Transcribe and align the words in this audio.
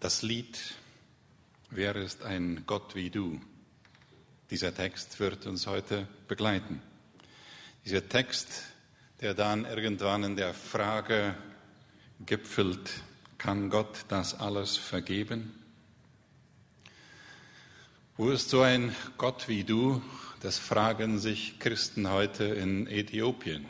Das 0.00 0.22
Lied 0.22 0.56
Wer 1.70 1.96
ist 1.96 2.22
ein 2.22 2.62
Gott 2.66 2.94
wie 2.94 3.10
du? 3.10 3.40
Dieser 4.50 4.74
Text 4.74 5.20
wird 5.20 5.44
uns 5.44 5.66
heute 5.66 6.08
begleiten. 6.28 6.80
Dieser 7.84 8.08
Text, 8.08 8.62
der 9.20 9.34
dann 9.34 9.66
irgendwann 9.66 10.22
in 10.22 10.36
der 10.36 10.54
Frage 10.54 11.34
gipfelt, 12.24 13.02
kann 13.36 13.68
Gott 13.68 14.06
das 14.08 14.38
alles 14.38 14.78
vergeben? 14.78 15.52
Wo 18.16 18.30
ist 18.30 18.48
so 18.48 18.62
ein 18.62 18.94
Gott 19.18 19.46
wie 19.48 19.64
du? 19.64 20.00
Das 20.40 20.58
fragen 20.58 21.18
sich 21.18 21.58
Christen 21.58 22.08
heute 22.08 22.44
in 22.44 22.86
Äthiopien. 22.86 23.66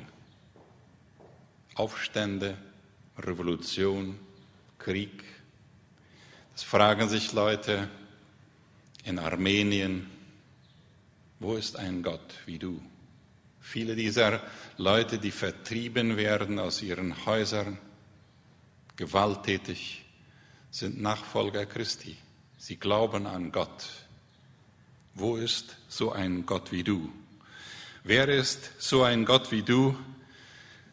Aufstände, 1.75 2.57
Revolution, 3.19 4.21
Krieg, 4.79 5.25
es 6.59 6.65
fragen 6.65 7.09
sich 7.09 7.33
Leute 7.35 7.89
in 9.05 9.21
Armenien, 9.21 10.11
wo 11.39 11.55
ist 11.55 11.77
ein 11.77 12.03
Gott 12.03 12.35
wie 12.47 12.59
du? 12.59 12.83
Viele 13.61 13.95
dieser 13.95 14.43
Leute, 14.77 15.19
die 15.19 15.31
vertrieben 15.31 16.17
werden 16.17 16.59
aus 16.59 16.83
ihren 16.83 17.25
Häusern, 17.27 17.79
gewalttätig, 18.97 20.05
sind 20.73 21.01
Nachfolger 21.01 21.65
Christi. 21.65 22.17
Sie 22.57 22.75
glauben 22.75 23.29
an 23.29 23.53
Gott. 23.53 23.87
Wo 25.15 25.37
ist 25.37 25.77
so 25.87 26.11
ein 26.11 26.45
Gott 26.45 26.73
wie 26.73 26.83
du? 26.83 27.13
Wer 28.03 28.29
ist 28.29 28.73
so 28.79 29.05
ein 29.05 29.25
Gott 29.25 29.53
wie 29.53 29.63
du? 29.63 29.97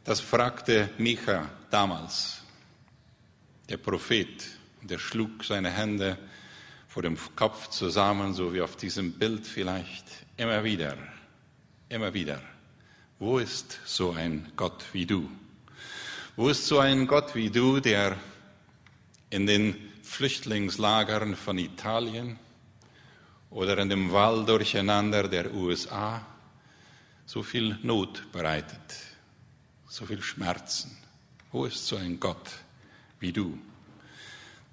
Das 0.04 0.20
fragte 0.20 0.92
Micha 1.00 1.50
damals, 1.72 2.44
der 3.68 3.78
Prophet 3.78 4.55
der 4.88 5.00
schlug 5.00 5.44
seine 5.44 5.70
Hände 5.70 6.18
vor 6.88 7.04
dem 7.04 7.18
Kopf 7.36 7.70
zusammen, 7.70 8.34
so 8.34 8.54
wie 8.54 8.62
auf 8.62 8.76
diesem 8.76 9.14
Bild 9.14 9.46
vielleicht. 9.46 10.06
Immer 10.38 10.64
wieder, 10.64 10.98
immer 11.90 12.14
wieder. 12.14 12.42
Wo 13.20 13.38
ist 13.40 13.80
so 13.86 14.12
ein 14.12 14.52
Gott 14.56 14.84
wie 14.94 15.06
du? 15.06 15.30
Wo 16.36 16.50
ist 16.50 16.66
so 16.68 16.80
ein 16.80 17.08
Gott 17.08 17.34
wie 17.36 17.50
du, 17.50 17.80
der 17.80 18.18
in 19.30 19.46
den 19.46 19.76
Flüchtlingslagern 20.04 21.36
von 21.36 21.58
Italien 21.58 22.38
oder 23.50 23.78
in 23.78 23.90
dem 23.90 24.12
Wald 24.12 24.48
durcheinander 24.48 25.28
der 25.28 25.54
USA 25.54 26.26
so 27.26 27.42
viel 27.42 27.78
Not 27.84 28.32
bereitet, 28.32 28.96
so 29.88 30.06
viel 30.06 30.22
Schmerzen? 30.22 30.98
Wo 31.52 31.66
ist 31.66 31.88
so 31.88 31.96
ein 31.96 32.20
Gott 32.20 32.52
wie 33.20 33.32
du? 33.32 33.58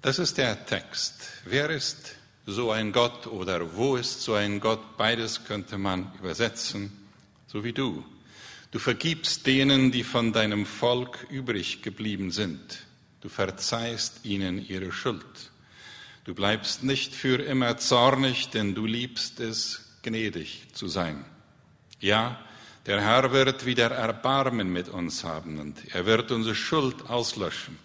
Das 0.03 0.19
ist 0.19 0.37
der 0.37 0.65
Text. 0.65 1.13
Wer 1.45 1.69
ist 1.69 2.15
so 2.45 2.71
ein 2.71 2.91
Gott 2.91 3.25
oder 3.25 3.77
wo 3.77 3.95
ist 3.95 4.21
so 4.21 4.33
ein 4.33 4.59
Gott? 4.59 4.97
Beides 4.97 5.45
könnte 5.45 5.77
man 5.77 6.11
übersetzen, 6.19 6.91
so 7.47 7.63
wie 7.63 7.71
du. 7.71 8.03
Du 8.71 8.79
vergibst 8.79 9.47
denen, 9.47 9.93
die 9.93 10.03
von 10.03 10.33
deinem 10.33 10.65
Volk 10.65 11.25
übrig 11.29 11.83
geblieben 11.83 12.31
sind. 12.31 12.79
Du 13.21 13.29
verzeihst 13.29 14.25
ihnen 14.25 14.67
ihre 14.67 14.91
Schuld. 14.91 15.51
Du 16.25 16.35
bleibst 16.35 16.83
nicht 16.83 17.15
für 17.15 17.41
immer 17.41 17.77
zornig, 17.77 18.49
denn 18.49 18.75
du 18.75 18.85
liebst 18.85 19.39
es, 19.39 19.85
gnädig 20.01 20.67
zu 20.73 20.89
sein. 20.89 21.23
Ja, 22.01 22.41
der 22.87 22.99
Herr 22.99 23.31
wird 23.31 23.65
wieder 23.65 23.91
Erbarmen 23.91 24.73
mit 24.73 24.89
uns 24.89 25.23
haben 25.23 25.59
und 25.59 25.77
er 25.95 26.05
wird 26.05 26.29
unsere 26.33 26.55
Schuld 26.55 27.09
auslöschen. 27.09 27.79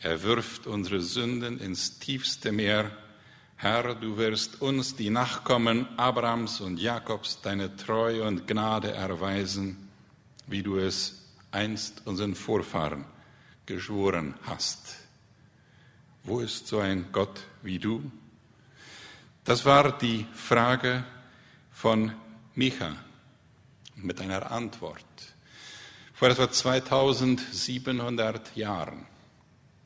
Er 0.00 0.22
wirft 0.22 0.68
unsere 0.68 1.00
Sünden 1.00 1.58
ins 1.58 1.98
tiefste 1.98 2.52
Meer. 2.52 2.92
Herr, 3.56 3.96
du 3.96 4.16
wirst 4.16 4.62
uns, 4.62 4.94
die 4.94 5.10
Nachkommen 5.10 5.88
Abrahams 5.98 6.60
und 6.60 6.78
Jakobs, 6.78 7.40
deine 7.42 7.74
Treue 7.74 8.22
und 8.22 8.46
Gnade 8.46 8.92
erweisen, 8.92 9.88
wie 10.46 10.62
du 10.62 10.78
es 10.78 11.24
einst 11.50 12.06
unseren 12.06 12.36
Vorfahren 12.36 13.06
geschworen 13.66 14.34
hast. 14.42 14.94
Wo 16.22 16.38
ist 16.38 16.68
so 16.68 16.78
ein 16.78 17.06
Gott 17.10 17.40
wie 17.62 17.80
du? 17.80 18.08
Das 19.42 19.64
war 19.64 19.98
die 19.98 20.26
Frage 20.32 21.02
von 21.72 22.12
Micha 22.54 22.94
mit 23.96 24.20
einer 24.20 24.52
Antwort. 24.52 25.04
Vor 26.14 26.28
etwa 26.28 26.48
2700 26.48 28.54
Jahren 28.54 29.04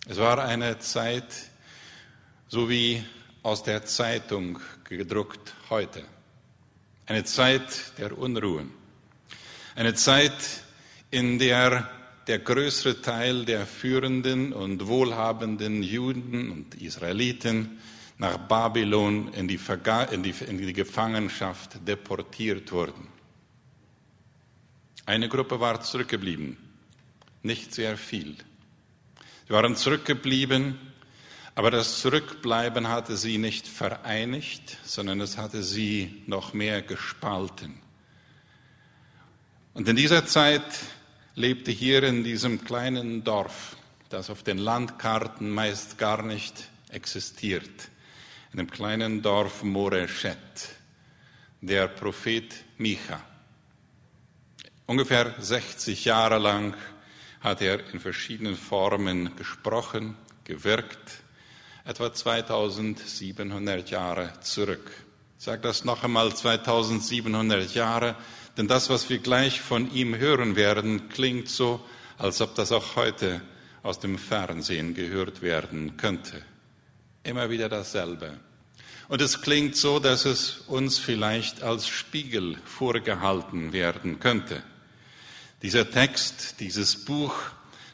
es 0.06 0.18
war 0.18 0.38
eine 0.44 0.78
Zeit, 0.78 1.50
so 2.48 2.68
wie 2.68 3.04
aus 3.42 3.62
der 3.62 3.84
Zeitung 3.84 4.60
gedruckt 4.84 5.54
heute. 5.70 6.04
Eine 7.06 7.24
Zeit 7.24 7.92
der 7.98 8.16
Unruhen. 8.16 8.72
Eine 9.74 9.94
Zeit, 9.94 10.62
in 11.10 11.38
der 11.38 11.88
der 12.26 12.38
größere 12.38 13.02
Teil 13.02 13.44
der 13.44 13.66
führenden 13.66 14.52
und 14.52 14.86
wohlhabenden 14.86 15.82
Juden 15.82 16.50
und 16.50 16.74
Israeliten 16.80 17.78
nach 18.18 18.36
Babylon 18.36 19.32
in 19.34 19.48
die, 19.48 19.58
in 20.12 20.22
die, 20.22 20.34
in 20.46 20.58
die 20.58 20.72
Gefangenschaft 20.72 21.86
deportiert 21.86 22.70
wurden. 22.70 23.08
Eine 25.04 25.28
Gruppe 25.28 25.58
war 25.58 25.80
zurückgeblieben, 25.80 26.56
nicht 27.42 27.74
sehr 27.74 27.96
viel. 27.96 28.36
Sie 29.52 29.56
waren 29.56 29.76
zurückgeblieben, 29.76 30.78
aber 31.54 31.70
das 31.70 32.00
Zurückbleiben 32.00 32.88
hatte 32.88 33.18
sie 33.18 33.36
nicht 33.36 33.68
vereinigt, 33.68 34.78
sondern 34.82 35.20
es 35.20 35.36
hatte 35.36 35.62
sie 35.62 36.22
noch 36.26 36.54
mehr 36.54 36.80
gespalten. 36.80 37.78
Und 39.74 39.86
in 39.86 39.96
dieser 39.96 40.24
Zeit 40.24 40.64
lebte 41.34 41.70
hier 41.70 42.02
in 42.02 42.24
diesem 42.24 42.64
kleinen 42.64 43.24
Dorf, 43.24 43.76
das 44.08 44.30
auf 44.30 44.42
den 44.42 44.56
Landkarten 44.56 45.50
meist 45.50 45.98
gar 45.98 46.22
nicht 46.22 46.70
existiert, 46.88 47.90
in 48.52 48.56
dem 48.56 48.70
kleinen 48.70 49.20
Dorf 49.20 49.62
Moreshet, 49.62 50.70
der 51.60 51.88
Prophet 51.88 52.54
Micha. 52.78 53.20
Ungefähr 54.86 55.34
60 55.38 56.06
Jahre 56.06 56.38
lang 56.38 56.74
hat 57.42 57.60
er 57.60 57.80
in 57.92 58.00
verschiedenen 58.00 58.56
Formen 58.56 59.34
gesprochen, 59.36 60.16
gewirkt, 60.44 61.22
etwa 61.84 62.12
2700 62.12 63.90
Jahre 63.90 64.32
zurück. 64.40 64.90
Ich 65.38 65.44
sage 65.44 65.62
das 65.62 65.84
noch 65.84 66.04
einmal, 66.04 66.34
2700 66.34 67.74
Jahre, 67.74 68.14
denn 68.56 68.68
das, 68.68 68.90
was 68.90 69.10
wir 69.10 69.18
gleich 69.18 69.60
von 69.60 69.92
ihm 69.92 70.16
hören 70.16 70.54
werden, 70.56 71.08
klingt 71.08 71.48
so, 71.48 71.84
als 72.18 72.40
ob 72.40 72.54
das 72.54 72.70
auch 72.70 72.96
heute 72.96 73.40
aus 73.82 73.98
dem 73.98 74.18
Fernsehen 74.18 74.94
gehört 74.94 75.42
werden 75.42 75.96
könnte. 75.96 76.42
Immer 77.24 77.50
wieder 77.50 77.68
dasselbe. 77.68 78.38
Und 79.08 79.20
es 79.20 79.42
klingt 79.42 79.76
so, 79.76 79.98
dass 79.98 80.24
es 80.24 80.58
uns 80.68 80.98
vielleicht 80.98 81.62
als 81.62 81.88
Spiegel 81.88 82.56
vorgehalten 82.64 83.72
werden 83.72 84.20
könnte. 84.20 84.62
Dieser 85.62 85.88
Text, 85.88 86.58
dieses 86.58 87.04
Buch, 87.04 87.32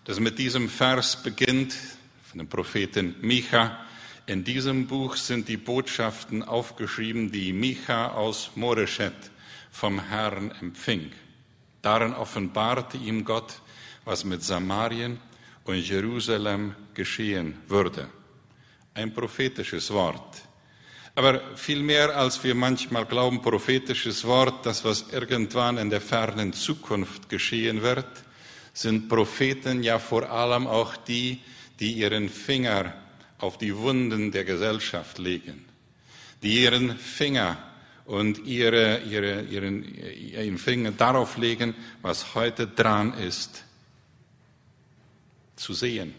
das 0.06 0.21
mit 0.21 0.39
diesem 0.39 0.71
Vers 0.71 1.23
beginnt, 1.23 1.75
von 2.23 2.39
dem 2.39 2.49
Propheten 2.49 3.15
Micha, 3.21 3.79
in 4.25 4.43
diesem 4.43 4.87
Buch 4.87 5.17
sind 5.17 5.49
die 5.49 5.59
Botschaften 5.59 6.43
aufgeschrieben, 6.43 7.31
die 7.31 7.53
Micha 7.53 8.12
aus 8.12 8.53
Moreshet 8.55 9.12
vom 9.71 10.01
Herrn 10.01 10.51
empfing. 10.62 11.12
Darin 11.83 12.15
offenbarte 12.15 12.97
ihm 12.97 13.23
Gott, 13.23 13.61
was 14.06 14.25
mit 14.25 14.43
Samarien 14.43 15.21
und 15.65 15.77
Jerusalem 15.77 16.75
geschehen 16.95 17.59
würde. 17.69 18.09
Ein 18.95 19.12
prophetisches 19.12 19.91
Wort. 19.91 20.48
Aber 21.19 21.41
viel 21.56 21.82
mehr 21.82 22.17
als 22.17 22.44
wir 22.44 22.55
manchmal 22.55 23.05
glauben, 23.05 23.43
prophetisches 23.43 24.25
Wort, 24.25 24.65
das 24.65 24.85
was 24.85 25.06
irgendwann 25.11 25.76
in 25.76 25.91
der 25.91 26.00
fernen 26.00 26.53
Zukunft 26.53 27.29
geschehen 27.29 27.82
wird, 27.82 28.06
sind 28.73 29.09
Propheten 29.09 29.82
ja 29.82 29.99
vor 29.99 30.31
allem 30.31 30.69
auch 30.69 30.97
die, 30.97 31.41
die 31.81 31.94
ihren 31.94 32.29
Finger 32.29 32.94
auf 33.38 33.59
die 33.59 33.76
Wunden 33.76 34.31
der 34.31 34.44
Gesellschaft 34.44 35.19
legen, 35.19 35.65
die 36.44 36.62
ihren 36.62 36.97
Finger 36.97 37.59
und 38.05 38.47
ihre, 38.47 39.00
ihre, 39.00 39.43
ihren, 39.43 39.93
ihren 39.93 40.56
Finger 40.56 40.93
darauf 40.93 41.37
legen, 41.37 41.75
was 42.00 42.37
heute 42.37 42.69
dran 42.69 43.12
ist, 43.14 43.64
zu 45.56 45.73
sehen. 45.73 46.14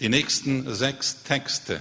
Die 0.00 0.08
nächsten 0.08 0.74
sechs 0.74 1.22
Texte 1.22 1.80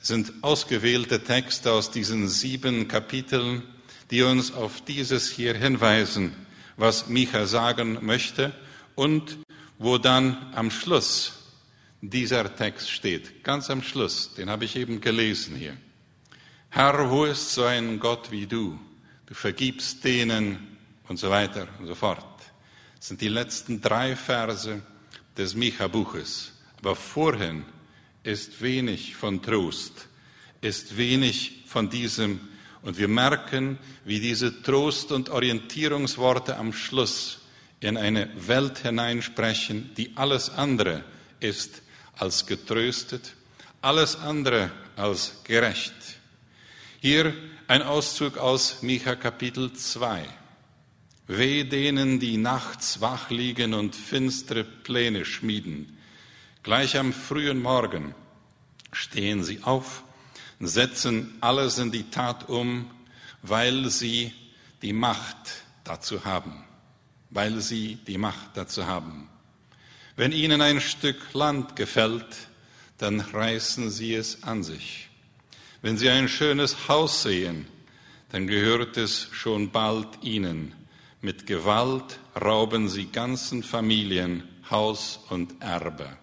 sind 0.00 0.32
ausgewählte 0.42 1.22
Texte 1.22 1.72
aus 1.72 1.90
diesen 1.90 2.28
sieben 2.28 2.88
Kapiteln, 2.88 3.62
die 4.10 4.22
uns 4.22 4.52
auf 4.52 4.82
dieses 4.82 5.30
hier 5.30 5.54
hinweisen, 5.54 6.34
was 6.76 7.08
Micha 7.08 7.46
sagen 7.46 7.98
möchte 8.02 8.52
und 8.94 9.38
wo 9.78 9.98
dann 9.98 10.52
am 10.54 10.70
Schluss 10.70 11.32
dieser 12.00 12.54
Text 12.56 12.90
steht, 12.90 13.44
ganz 13.44 13.68
am 13.70 13.82
Schluss, 13.82 14.34
den 14.34 14.48
habe 14.48 14.64
ich 14.64 14.76
eben 14.76 15.00
gelesen 15.00 15.54
hier. 15.54 15.76
Herr, 16.70 17.10
wo 17.10 17.24
ist 17.24 17.54
so 17.54 17.64
ein 17.64 18.00
Gott 18.00 18.30
wie 18.30 18.46
du? 18.46 18.78
Du 19.26 19.34
vergibst 19.34 20.02
denen 20.04 20.78
und 21.08 21.18
so 21.18 21.28
weiter 21.28 21.68
und 21.78 21.86
so 21.86 21.94
fort. 21.94 22.24
Das 22.96 23.08
sind 23.08 23.20
die 23.20 23.28
letzten 23.28 23.80
drei 23.80 24.16
Verse 24.16 24.80
des 25.36 25.54
Micha-Buches. 25.54 26.52
Aber 26.78 26.96
vorhin 26.96 27.64
ist 28.22 28.60
wenig 28.62 29.16
von 29.16 29.42
Trost, 29.42 30.08
ist 30.60 30.96
wenig 30.96 31.62
von 31.66 31.90
diesem. 31.90 32.40
Und 32.82 32.98
wir 32.98 33.08
merken, 33.08 33.78
wie 34.04 34.20
diese 34.20 34.62
Trost- 34.62 35.12
und 35.12 35.28
Orientierungsworte 35.28 36.56
am 36.56 36.72
Schluss 36.72 37.40
in 37.80 37.96
eine 37.96 38.28
Welt 38.46 38.78
hineinsprechen, 38.78 39.90
die 39.96 40.16
alles 40.16 40.50
andere 40.50 41.04
ist 41.40 41.82
als 42.16 42.46
getröstet, 42.46 43.34
alles 43.80 44.16
andere 44.16 44.70
als 44.96 45.40
gerecht. 45.44 45.94
Hier 47.00 47.34
ein 47.66 47.82
Auszug 47.82 48.36
aus 48.36 48.82
Micha 48.82 49.14
Kapitel 49.14 49.72
2. 49.72 50.24
Weh 51.28 51.64
denen, 51.64 52.18
die 52.18 52.36
nachts 52.36 53.00
wach 53.00 53.30
liegen 53.30 53.72
und 53.72 53.94
finstere 53.94 54.64
Pläne 54.64 55.24
schmieden. 55.24 55.96
Gleich 56.62 56.98
am 56.98 57.14
frühen 57.14 57.62
Morgen 57.62 58.14
stehen 58.92 59.42
sie 59.42 59.62
auf, 59.62 60.04
setzen 60.60 61.38
alles 61.40 61.78
in 61.78 61.90
die 61.90 62.10
Tat 62.10 62.50
um, 62.50 62.90
weil 63.40 63.88
sie 63.88 64.34
die 64.82 64.92
Macht 64.92 65.64
dazu 65.84 66.26
haben. 66.26 66.64
Weil 67.30 67.60
sie 67.60 67.94
die 68.06 68.18
Macht 68.18 68.50
dazu 68.54 68.86
haben. 68.86 69.28
Wenn 70.16 70.32
ihnen 70.32 70.60
ein 70.60 70.82
Stück 70.82 71.32
Land 71.32 71.76
gefällt, 71.76 72.36
dann 72.98 73.20
reißen 73.20 73.90
sie 73.90 74.14
es 74.14 74.42
an 74.42 74.62
sich. 74.62 75.08
Wenn 75.80 75.96
sie 75.96 76.10
ein 76.10 76.28
schönes 76.28 76.88
Haus 76.88 77.22
sehen, 77.22 77.66
dann 78.28 78.46
gehört 78.46 78.98
es 78.98 79.28
schon 79.32 79.70
bald 79.70 80.22
ihnen. 80.22 80.74
Mit 81.22 81.46
Gewalt 81.46 82.18
rauben 82.38 82.90
sie 82.90 83.06
ganzen 83.06 83.62
Familien 83.62 84.42
Haus 84.70 85.20
und 85.30 85.62
Erbe. 85.62 86.18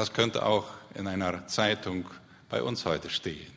Das 0.00 0.14
könnte 0.14 0.46
auch 0.46 0.64
in 0.94 1.06
einer 1.06 1.46
Zeitung 1.46 2.06
bei 2.48 2.62
uns 2.62 2.86
heute 2.86 3.10
stehen. 3.10 3.52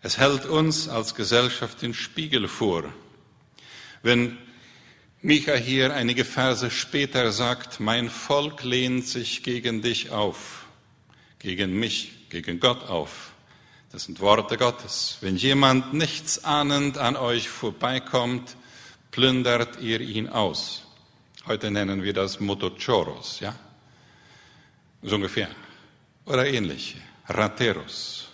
Es 0.00 0.16
hält 0.16 0.46
uns 0.46 0.88
als 0.88 1.14
Gesellschaft 1.14 1.82
den 1.82 1.92
Spiegel 1.92 2.48
vor. 2.48 2.84
Wenn 4.02 4.38
Micha 5.20 5.52
hier 5.52 5.92
einige 5.92 6.24
Verse 6.24 6.70
später 6.70 7.32
sagt, 7.32 7.80
mein 7.80 8.08
Volk 8.08 8.64
lehnt 8.64 9.06
sich 9.06 9.42
gegen 9.42 9.82
dich 9.82 10.08
auf, 10.08 10.64
gegen 11.38 11.78
mich, 11.78 12.30
gegen 12.30 12.58
Gott 12.58 12.88
auf. 12.88 13.32
Das 13.92 14.04
sind 14.04 14.20
Worte 14.20 14.56
Gottes. 14.56 15.18
Wenn 15.20 15.36
jemand 15.36 15.92
nichts 15.92 16.44
ahnend 16.44 16.96
an 16.96 17.16
euch 17.16 17.50
vorbeikommt, 17.50 18.56
plündert 19.10 19.82
ihr 19.82 20.00
ihn 20.00 20.30
aus. 20.30 20.84
Heute 21.46 21.70
nennen 21.70 22.02
wir 22.02 22.14
das 22.14 22.40
Motochoros, 22.40 23.40
ja? 23.40 23.54
So 25.02 25.14
ungefähr. 25.16 25.48
Oder 26.26 26.46
ähnliche. 26.46 26.98
Rateros. 27.28 28.28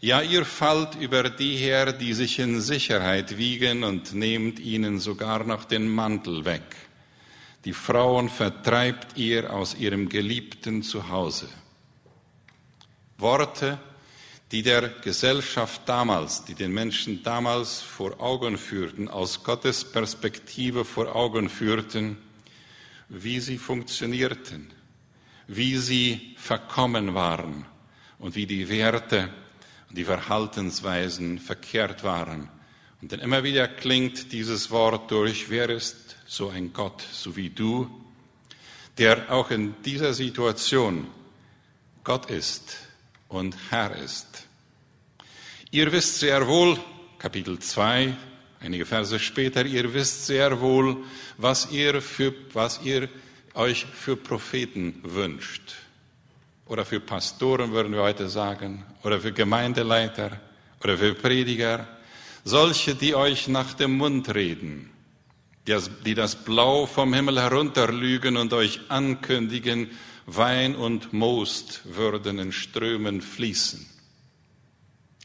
Ja, 0.00 0.20
ihr 0.20 0.44
fallt 0.44 0.96
über 0.96 1.30
die 1.30 1.56
her, 1.56 1.92
die 1.92 2.12
sich 2.12 2.38
in 2.38 2.60
Sicherheit 2.60 3.38
wiegen 3.38 3.84
und 3.84 4.12
nehmt 4.12 4.58
ihnen 4.58 5.00
sogar 5.00 5.44
noch 5.44 5.64
den 5.64 5.88
Mantel 5.88 6.44
weg. 6.44 6.76
Die 7.64 7.72
Frauen 7.72 8.28
vertreibt 8.28 9.16
ihr 9.16 9.50
aus 9.50 9.74
ihrem 9.74 10.10
geliebten 10.10 10.82
Zuhause. 10.82 11.48
Worte, 13.16 13.78
die 14.52 14.62
der 14.62 14.90
Gesellschaft 14.90 15.80
damals, 15.86 16.44
die 16.44 16.54
den 16.54 16.74
Menschen 16.74 17.22
damals 17.22 17.80
vor 17.80 18.20
Augen 18.20 18.58
führten, 18.58 19.08
aus 19.08 19.42
Gottes 19.42 19.90
Perspektive 19.90 20.84
vor 20.84 21.16
Augen 21.16 21.48
führten, 21.48 22.18
wie 23.08 23.40
sie 23.40 23.56
funktionierten, 23.56 24.73
wie 25.46 25.76
sie 25.76 26.34
verkommen 26.36 27.14
waren 27.14 27.66
und 28.18 28.34
wie 28.34 28.46
die 28.46 28.68
Werte 28.68 29.30
die 29.90 30.04
Verhaltensweisen 30.04 31.38
verkehrt 31.38 32.02
waren. 32.02 32.48
Und 33.00 33.12
dann 33.12 33.20
immer 33.20 33.44
wieder 33.44 33.68
klingt 33.68 34.32
dieses 34.32 34.70
Wort 34.70 35.10
durch, 35.10 35.50
wer 35.50 35.68
ist 35.70 36.16
so 36.26 36.48
ein 36.48 36.72
Gott, 36.72 37.04
so 37.12 37.36
wie 37.36 37.50
du, 37.50 37.88
der 38.98 39.30
auch 39.30 39.50
in 39.50 39.74
dieser 39.84 40.14
Situation 40.14 41.06
Gott 42.02 42.30
ist 42.30 42.76
und 43.28 43.56
Herr 43.70 43.96
ist. 43.96 44.46
Ihr 45.70 45.90
wisst 45.92 46.18
sehr 46.20 46.46
wohl, 46.46 46.78
Kapitel 47.18 47.58
2, 47.58 48.16
einige 48.60 48.86
Verse 48.86 49.18
später, 49.18 49.64
ihr 49.64 49.92
wisst 49.92 50.26
sehr 50.26 50.60
wohl, 50.60 51.04
was 51.36 51.70
ihr, 51.70 52.00
für, 52.00 52.34
was 52.52 52.80
ihr 52.82 53.08
euch 53.54 53.86
für 53.86 54.16
Propheten 54.16 55.00
wünscht. 55.02 55.76
Oder 56.66 56.84
für 56.84 57.00
Pastoren 57.00 57.72
würden 57.72 57.92
wir 57.92 58.02
heute 58.02 58.28
sagen, 58.28 58.84
oder 59.02 59.20
für 59.20 59.32
Gemeindeleiter. 59.32 60.40
Oder 60.84 60.98
für 60.98 61.14
Prediger, 61.14 61.88
solche, 62.44 62.94
die 62.94 63.14
euch 63.14 63.48
nach 63.48 63.72
dem 63.72 63.96
Mund 63.96 64.34
reden, 64.34 64.90
die 65.66 66.14
das 66.14 66.36
Blau 66.36 66.84
vom 66.84 67.14
Himmel 67.14 67.40
herunterlügen 67.40 68.36
und 68.36 68.52
euch 68.52 68.80
ankündigen, 68.90 69.90
Wein 70.26 70.76
und 70.76 71.14
Most 71.14 71.82
würden 71.84 72.38
in 72.38 72.52
Strömen 72.52 73.22
fließen. 73.22 73.86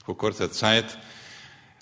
Vor 0.06 0.18
kurzer 0.18 0.50
Zeit 0.50 0.98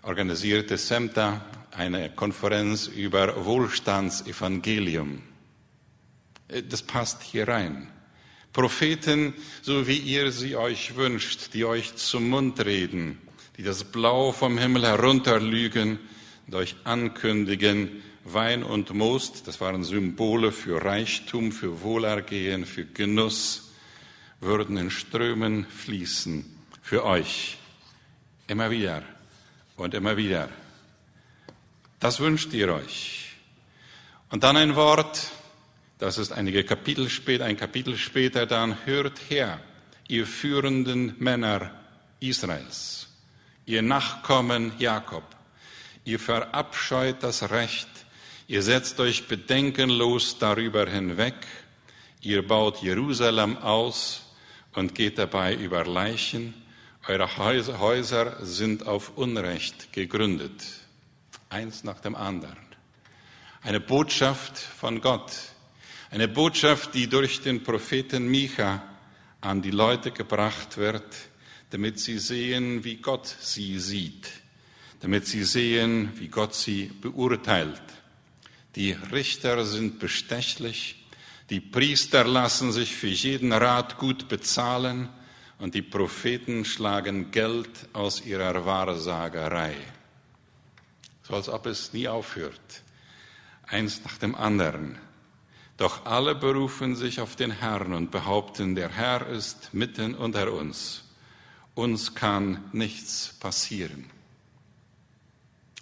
organisierte 0.02 0.78
SEMTA 0.78 1.46
eine 1.72 2.10
Konferenz 2.10 2.88
über 2.88 3.46
Wohlstandsevangelium. 3.46 5.22
Das 6.48 6.82
passt 6.82 7.24
hier 7.24 7.48
rein. 7.48 7.90
Propheten, 8.54 9.34
so 9.62 9.88
wie 9.88 9.98
ihr 9.98 10.32
sie 10.32 10.56
euch 10.56 10.96
wünscht, 10.96 11.54
die 11.54 11.66
euch 11.66 11.96
zum 11.96 12.30
Mund 12.30 12.60
reden, 12.66 13.20
die 13.58 13.64
das 13.64 13.84
Blau 13.84 14.32
vom 14.32 14.58
Himmel 14.58 14.84
herunterlügen 14.84 16.00
und 16.48 16.56
euch 16.56 16.76
ankündigen, 16.84 18.02
Wein 18.24 18.64
und 18.64 18.94
Most, 18.94 19.48
das 19.48 19.62
waren 19.62 19.84
Symbole 19.84 20.52
für 20.52 20.84
Reichtum, 20.84 21.52
für 21.52 21.82
Wohlergehen, 21.82 22.66
für 22.66 22.86
Genuss, 22.86 23.72
würden 24.42 24.78
in 24.78 24.92
Strömen 24.92 25.66
fließen 25.66 26.46
für 26.82 27.06
euch. 27.06 27.58
Immer 28.48 28.72
wieder 28.72 29.04
und 29.76 29.94
immer 29.94 30.18
wieder. 30.18 30.50
Das 32.00 32.20
wünscht 32.20 32.54
ihr 32.54 32.74
euch. 32.74 33.36
Und 34.30 34.44
dann 34.44 34.58
ein 34.58 34.76
Wort, 34.76 35.32
das 35.98 36.18
ist 36.18 36.32
einige 36.32 36.64
Kapitel 36.64 37.10
später, 37.10 37.46
ein 37.46 37.58
Kapitel 37.58 37.98
später, 37.98 38.46
dann 38.46 38.86
hört 38.86 39.20
her, 39.30 39.60
ihr 40.08 40.28
führenden 40.28 41.16
Männer 41.18 41.72
Israels, 42.20 43.08
ihr 43.66 43.82
Nachkommen 43.82 44.74
Jakob, 44.78 45.24
ihr 46.06 46.20
verabscheut 46.20 47.24
das 47.24 47.50
Recht, 47.50 47.90
ihr 48.48 48.62
setzt 48.62 49.00
euch 49.00 49.28
bedenkenlos 49.28 50.38
darüber 50.40 50.88
hinweg, 50.88 51.36
ihr 52.22 52.48
baut 52.48 52.82
Jerusalem 52.82 53.58
aus 53.58 54.22
und 54.74 54.94
geht 54.94 55.18
dabei 55.18 55.56
über 55.56 55.86
Leichen, 55.86 56.54
eure 57.08 57.38
Häuser 57.38 58.46
sind 58.46 58.86
auf 58.86 59.18
Unrecht 59.18 59.94
gegründet, 59.94 60.64
eins 61.50 61.84
nach 61.84 62.02
dem 62.02 62.16
anderen. 62.16 62.58
Eine 63.62 63.80
Botschaft 63.80 64.58
von 64.58 65.02
Gott, 65.02 65.32
eine 66.10 66.28
Botschaft, 66.28 66.94
die 66.94 67.08
durch 67.08 67.42
den 67.42 67.64
Propheten 67.64 68.28
Micha 68.28 68.84
an 69.42 69.62
die 69.62 69.72
Leute 69.72 70.12
gebracht 70.12 70.78
wird, 70.78 71.06
damit 71.70 72.00
sie 72.00 72.18
sehen, 72.18 72.84
wie 72.84 72.96
Gott 72.96 73.28
sie 73.40 73.80
sieht, 73.80 74.30
damit 75.02 75.28
sie 75.28 75.44
sehen, 75.44 76.14
wie 76.16 76.30
Gott 76.30 76.56
sie 76.56 76.92
beurteilt. 77.02 77.82
Die 78.76 78.92
Richter 78.92 79.66
sind 79.66 80.00
bestechlich, 80.00 80.96
die 81.50 81.60
Priester 81.62 82.26
lassen 82.26 82.72
sich 82.72 82.96
für 82.96 83.08
jeden 83.08 83.54
Rat 83.54 83.98
gut 83.98 84.28
bezahlen 84.28 85.10
und 85.60 85.76
die 85.76 85.82
Propheten 85.82 86.66
schlagen 86.66 87.32
Geld 87.32 87.70
aus 87.94 88.26
ihrer 88.26 88.66
Wahrsagerei. 88.66 89.76
So 91.24 91.36
als 91.36 91.50
ob 91.50 91.66
es 91.66 91.94
nie 91.94 92.08
aufhört. 92.08 92.84
Eins 93.66 94.02
nach 94.04 94.18
dem 94.18 94.36
anderen. 94.36 94.98
Doch 95.78 96.06
alle 96.06 96.34
berufen 96.34 96.96
sich 96.96 97.22
auf 97.22 97.36
den 97.36 97.52
Herrn 97.52 97.94
und 97.94 98.10
behaupten, 98.10 98.76
der 98.76 98.90
Herr 98.90 99.28
ist 99.28 99.74
mitten 99.74 100.16
unter 100.16 100.52
uns. 100.52 101.04
Uns 101.76 102.16
kann 102.16 102.64
nichts 102.74 103.36
passieren. 103.40 104.10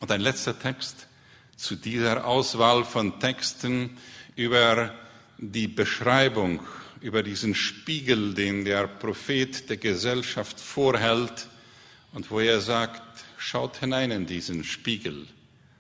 Und 0.02 0.12
ein 0.12 0.20
letzter 0.20 0.60
Text 0.60 1.08
zu 1.56 1.78
dieser 1.78 2.26
Auswahl 2.26 2.84
von 2.84 3.20
Texten 3.22 3.98
über 4.36 4.94
die 5.38 5.68
Beschreibung 5.68 6.60
über 7.02 7.22
diesen 7.22 7.54
Spiegel, 7.54 8.34
den 8.34 8.66
der 8.66 8.88
Prophet 8.88 9.70
der 9.70 9.78
Gesellschaft 9.78 10.60
vorhält 10.60 11.48
und 12.14 12.32
wo 12.32 12.40
er 12.40 12.62
sagt, 12.62 13.26
schaut 13.38 13.78
hinein 13.78 14.10
in 14.12 14.26
diesen 14.26 14.64
Spiegel. 14.64 15.28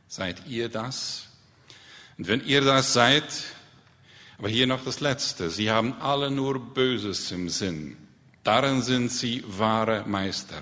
Seid 0.08 0.46
ihr 0.48 0.70
das? 0.70 1.28
Und 2.18 2.28
wenn 2.28 2.46
ihr 2.46 2.62
das 2.62 2.94
seid, 2.94 3.24
aber 4.38 4.50
hier 4.50 4.68
noch 4.68 4.84
das 4.84 5.00
Letzte, 5.00 5.50
sie 5.50 5.72
haben 5.72 5.94
alle 6.02 6.30
nur 6.30 6.60
Böses 6.60 7.32
im 7.32 7.50
Sinn. 7.50 7.98
Darin 8.44 8.82
sind 8.82 9.12
sie 9.12 9.44
wahre 9.48 10.04
Meister. 10.06 10.62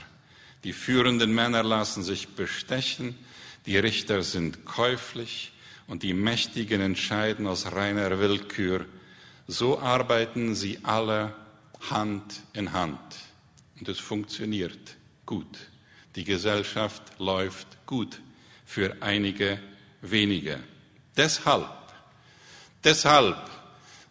Die 0.63 0.73
führenden 0.73 1.33
Männer 1.33 1.63
lassen 1.63 2.03
sich 2.03 2.29
bestechen, 2.29 3.15
die 3.65 3.77
Richter 3.77 4.23
sind 4.23 4.65
käuflich 4.65 5.51
und 5.87 6.03
die 6.03 6.13
Mächtigen 6.13 6.81
entscheiden 6.81 7.47
aus 7.47 7.71
reiner 7.71 8.19
Willkür. 8.19 8.85
So 9.47 9.79
arbeiten 9.79 10.55
sie 10.55 10.79
alle 10.83 11.35
Hand 11.89 12.41
in 12.53 12.71
Hand. 12.71 12.99
Und 13.79 13.89
es 13.89 13.99
funktioniert 13.99 14.95
gut. 15.25 15.57
Die 16.15 16.23
Gesellschaft 16.23 17.03
läuft 17.19 17.85
gut 17.85 18.21
für 18.65 18.95
einige 19.01 19.59
wenige. 20.01 20.59
Deshalb, 21.17 21.67
deshalb 22.83 23.49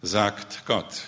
sagt 0.04 0.66
Gott, 0.66 1.04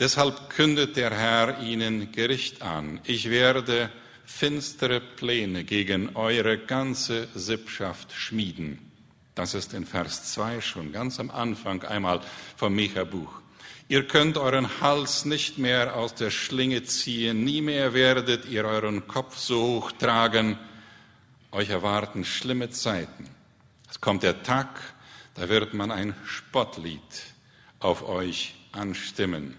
deshalb 0.00 0.50
kündet 0.50 0.96
der 0.96 1.10
Herr 1.10 1.60
ihnen 1.62 2.10
Gericht 2.10 2.62
an. 2.62 3.00
Ich 3.04 3.30
werde 3.30 3.90
finstere 4.24 5.00
Pläne 5.00 5.62
gegen 5.62 6.16
eure 6.16 6.58
ganze 6.58 7.28
Sippschaft 7.34 8.12
schmieden. 8.12 8.90
Das 9.36 9.54
ist 9.54 9.72
in 9.72 9.86
Vers 9.86 10.32
2 10.34 10.60
schon 10.60 10.92
ganz 10.92 11.20
am 11.20 11.30
Anfang 11.30 11.84
einmal 11.84 12.20
vom 12.56 12.74
Micha-Buch. 12.74 13.40
Ihr 13.86 14.06
könnt 14.08 14.36
euren 14.36 14.80
Hals 14.80 15.24
nicht 15.24 15.56
mehr 15.56 15.94
aus 15.94 16.14
der 16.16 16.30
Schlinge 16.30 16.82
ziehen, 16.82 17.44
nie 17.44 17.62
mehr 17.62 17.94
werdet 17.94 18.46
ihr 18.46 18.64
euren 18.64 19.06
Kopf 19.06 19.38
so 19.38 19.62
hoch 19.62 19.92
tragen. 19.92 20.58
Euch 21.52 21.70
erwarten 21.70 22.24
schlimme 22.24 22.68
Zeiten. 22.70 23.30
Es 23.88 24.00
kommt 24.00 24.24
der 24.24 24.42
Tag, 24.42 24.80
da 25.34 25.48
wird 25.48 25.72
man 25.72 25.92
ein 25.92 26.14
Spottlied 26.26 27.00
auf 27.80 28.08
euch 28.08 28.54
anstimmen. 28.72 29.56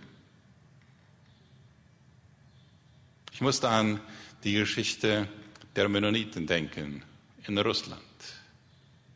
Ich 3.31 3.41
musste 3.41 3.69
an 3.69 3.99
die 4.43 4.53
Geschichte 4.53 5.27
der 5.75 5.89
Mennoniten 5.89 6.45
denken 6.47 7.03
in 7.47 7.57
Russland 7.57 8.01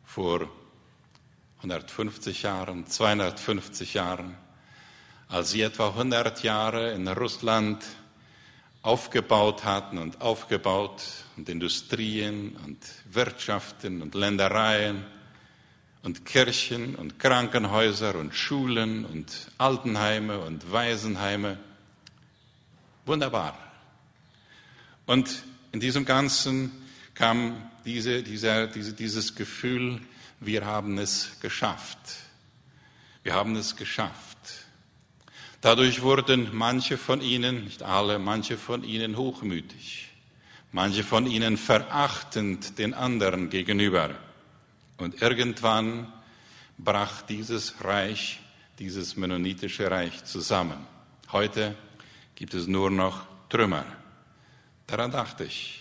vor 0.04 0.50
150 1.58 2.44
Jahren, 2.44 2.88
250 2.88 3.94
Jahren 3.94 4.38
als 5.34 5.50
sie 5.50 5.62
etwa 5.62 5.88
100 5.88 6.44
Jahre 6.44 6.92
in 6.92 7.08
Russland 7.08 7.84
aufgebaut 8.84 9.64
hatten 9.64 9.98
und 9.98 10.22
aufgebaut 10.22 11.02
und 11.38 11.50
Industrien 11.50 12.56
und 12.66 12.78
Wirtschaften 13.12 14.04
und 14.04 14.14
Ländereien 14.14 15.04
und 16.04 16.26
Kirchen 16.26 16.96
und 16.96 17.18
Krankenhäuser 17.18 18.16
und 18.16 18.36
Schulen 18.36 19.06
und 19.06 19.52
Altenheime 19.58 20.40
und 20.40 20.72
Waisenheime. 20.72 21.58
Wunderbar. 23.06 23.58
Und 25.06 25.44
in 25.72 25.80
diesem 25.80 26.06
Ganzen 26.06 26.72
kam 27.16 27.70
diese, 27.86 28.22
dieser, 28.22 28.68
diese, 28.68 28.94
dieses 28.94 29.36
Gefühl, 29.36 30.02
wir 30.40 30.66
haben 30.66 30.98
es 30.98 31.40
geschafft. 31.42 31.98
Wir 33.24 33.34
haben 33.34 33.56
es 33.56 33.76
geschafft. 33.76 34.38
Dadurch 35.62 36.02
wurden 36.02 36.50
manche 36.52 36.98
von 36.98 37.22
ihnen, 37.22 37.64
nicht 37.64 37.84
alle, 37.84 38.20
manche 38.20 38.58
von 38.58 38.84
ihnen 38.84 39.16
hochmütig, 39.16 40.10
manche 40.74 41.06
von 41.06 41.26
ihnen 41.26 41.56
verachtend 41.56 42.78
den 42.78 42.94
anderen 42.94 43.50
gegenüber. 43.50 44.10
Und 44.98 45.22
irgendwann 45.22 46.12
brach 46.78 47.22
dieses 47.24 47.84
Reich, 47.84 48.40
dieses 48.80 49.16
mennonitische 49.16 49.90
Reich 49.90 50.24
zusammen. 50.24 50.88
Heute 51.32 51.76
gibt 52.36 52.54
es 52.54 52.68
nur 52.68 52.90
noch 52.90 53.26
Trümmer. 53.50 53.86
Daran 54.88 55.12
dachte 55.12 55.46
ich. 55.46 55.80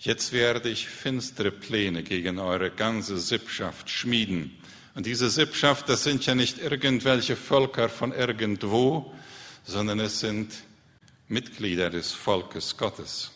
Jetzt 0.00 0.32
werde 0.32 0.68
ich 0.68 0.88
finstere 0.88 1.50
Pläne 1.50 2.04
gegen 2.04 2.38
eure 2.38 2.70
ganze 2.70 3.18
Sippschaft 3.18 3.90
schmieden 3.90 4.58
und 4.98 5.06
diese 5.06 5.30
Sippschaft, 5.30 5.88
das 5.88 6.02
sind 6.02 6.26
ja 6.26 6.34
nicht 6.34 6.58
irgendwelche 6.58 7.36
Völker 7.36 7.88
von 7.88 8.12
irgendwo, 8.12 9.14
sondern 9.62 10.00
es 10.00 10.18
sind 10.18 10.52
Mitglieder 11.28 11.88
des 11.88 12.10
Volkes 12.10 12.76
Gottes, 12.76 13.30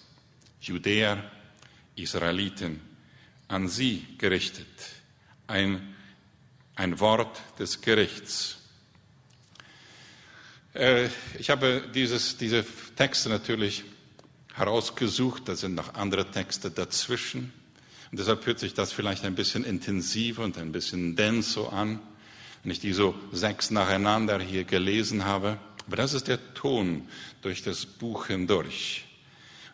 Judäer, 0.61 1.23
Israeliten, 1.95 2.81
an 3.53 3.69
sie 3.69 4.07
gerichtet. 4.19 4.67
Ein, 5.47 5.95
ein 6.75 7.01
Wort 7.01 7.41
des 7.59 7.83
Gerichts. 7.83 8.57
Äh, 10.75 11.09
ich 11.39 11.51
habe 11.51 11.83
dieses, 11.95 12.39
diese 12.39 12.65
Texte 12.97 13.29
natürlich 13.29 13.85
herausgesucht, 14.55 15.49
da 15.49 15.57
sind 15.57 15.75
noch 15.75 15.95
andere 15.95 16.31
Texte 16.31 16.71
dazwischen. 16.71 17.53
Und 18.11 18.19
deshalb 18.19 18.47
hört 18.47 18.59
sich 18.59 18.73
das 18.73 18.93
vielleicht 18.93 19.25
ein 19.25 19.35
bisschen 19.35 19.65
intensiver 19.65 20.45
und 20.45 20.57
ein 20.57 20.73
bisschen 20.73 21.15
denso 21.17 21.69
an, 21.69 22.01
wenn 22.63 22.73
ich 22.73 22.81
die 22.81 22.93
so 22.95 23.15
sechs 23.33 23.71
nacheinander 23.71 24.41
hier 24.41 24.65
gelesen 24.65 25.25
habe. 25.27 25.59
Aber 25.87 25.97
das 25.97 26.15
ist 26.15 26.29
der 26.29 26.55
Ton 26.55 27.07
durch 27.43 27.63
das 27.63 27.85
Buch 27.85 28.29
hindurch. 28.29 29.05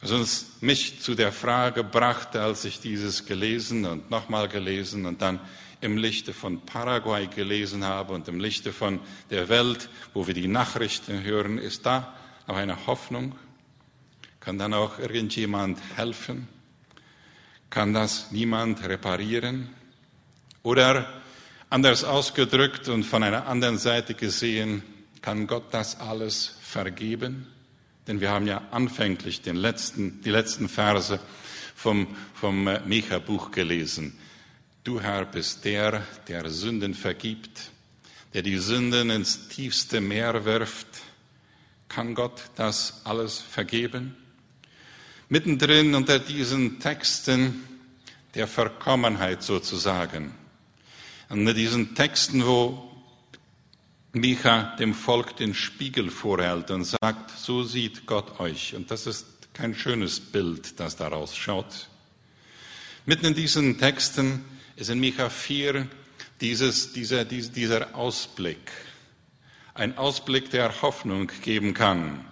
Was 0.00 0.12
uns 0.12 0.46
mich 0.60 1.00
zu 1.00 1.14
der 1.14 1.32
Frage 1.32 1.82
brachte, 1.82 2.40
als 2.40 2.64
ich 2.64 2.80
dieses 2.80 3.26
gelesen 3.26 3.84
und 3.84 4.10
nochmal 4.10 4.48
gelesen 4.48 5.06
und 5.06 5.20
dann 5.22 5.40
im 5.80 5.96
Lichte 5.96 6.32
von 6.32 6.60
Paraguay 6.60 7.26
gelesen 7.26 7.84
habe 7.84 8.12
und 8.12 8.28
im 8.28 8.38
Lichte 8.38 8.72
von 8.72 9.00
der 9.30 9.48
Welt, 9.48 9.88
wo 10.14 10.26
wir 10.26 10.34
die 10.34 10.48
Nachrichten 10.48 11.22
hören, 11.22 11.58
ist 11.58 11.86
da 11.86 12.14
noch 12.46 12.56
eine 12.56 12.86
Hoffnung? 12.86 13.34
Kann 14.40 14.58
dann 14.58 14.72
auch 14.72 14.98
irgendjemand 14.98 15.78
helfen? 15.96 16.48
Kann 17.70 17.92
das 17.92 18.30
niemand 18.30 18.82
reparieren? 18.84 19.68
Oder 20.62 21.12
anders 21.70 22.04
ausgedrückt 22.04 22.88
und 22.88 23.04
von 23.04 23.22
einer 23.22 23.46
anderen 23.46 23.78
Seite 23.78 24.14
gesehen, 24.14 24.82
kann 25.22 25.46
Gott 25.46 25.66
das 25.72 26.00
alles 26.00 26.56
vergeben? 26.62 27.46
Denn 28.08 28.20
wir 28.20 28.30
haben 28.30 28.48
ja 28.48 28.66
anfänglich 28.72 29.42
den 29.42 29.54
letzten, 29.54 30.20
die 30.22 30.30
letzten 30.30 30.68
Verse 30.68 31.20
vom, 31.76 32.08
vom 32.34 32.64
Micha-Buch 32.86 33.52
gelesen. 33.52 34.18
Du 34.82 35.00
Herr 35.00 35.24
bist 35.26 35.64
der, 35.64 36.02
der 36.26 36.50
Sünden 36.50 36.94
vergibt, 36.94 37.70
der 38.34 38.42
die 38.42 38.58
Sünden 38.58 39.10
ins 39.10 39.46
tiefste 39.46 40.00
Meer 40.00 40.44
wirft. 40.44 40.88
Kann 41.88 42.16
Gott 42.16 42.42
das 42.56 43.02
alles 43.04 43.38
vergeben? 43.38 44.16
mittendrin 45.28 45.94
unter 45.94 46.18
diesen 46.18 46.80
Texten 46.80 47.62
der 48.34 48.46
Verkommenheit 48.46 49.42
sozusagen. 49.42 50.34
Unter 51.28 51.54
diesen 51.54 51.94
Texten, 51.94 52.46
wo 52.46 52.87
Micha 54.12 54.76
dem 54.76 54.94
Volk 54.94 55.36
den 55.36 55.54
Spiegel 55.54 56.10
vorhält 56.10 56.70
und 56.70 56.84
sagt, 56.84 57.30
so 57.30 57.62
sieht 57.62 58.06
Gott 58.06 58.40
euch. 58.40 58.74
Und 58.74 58.90
das 58.90 59.06
ist 59.06 59.26
kein 59.52 59.74
schönes 59.74 60.20
Bild, 60.20 60.80
das 60.80 60.96
daraus 60.96 61.36
schaut. 61.36 61.88
Mitten 63.06 63.26
in 63.26 63.34
diesen 63.34 63.78
Texten 63.78 64.44
ist 64.76 64.90
in 64.90 65.00
Micha 65.00 65.28
4 65.30 65.86
dieses, 66.40 66.92
dieser, 66.92 67.24
dieser 67.24 67.94
Ausblick. 67.94 68.70
Ein 69.74 69.96
Ausblick, 69.98 70.50
der 70.50 70.82
Hoffnung 70.82 71.30
geben 71.42 71.74
kann 71.74 72.24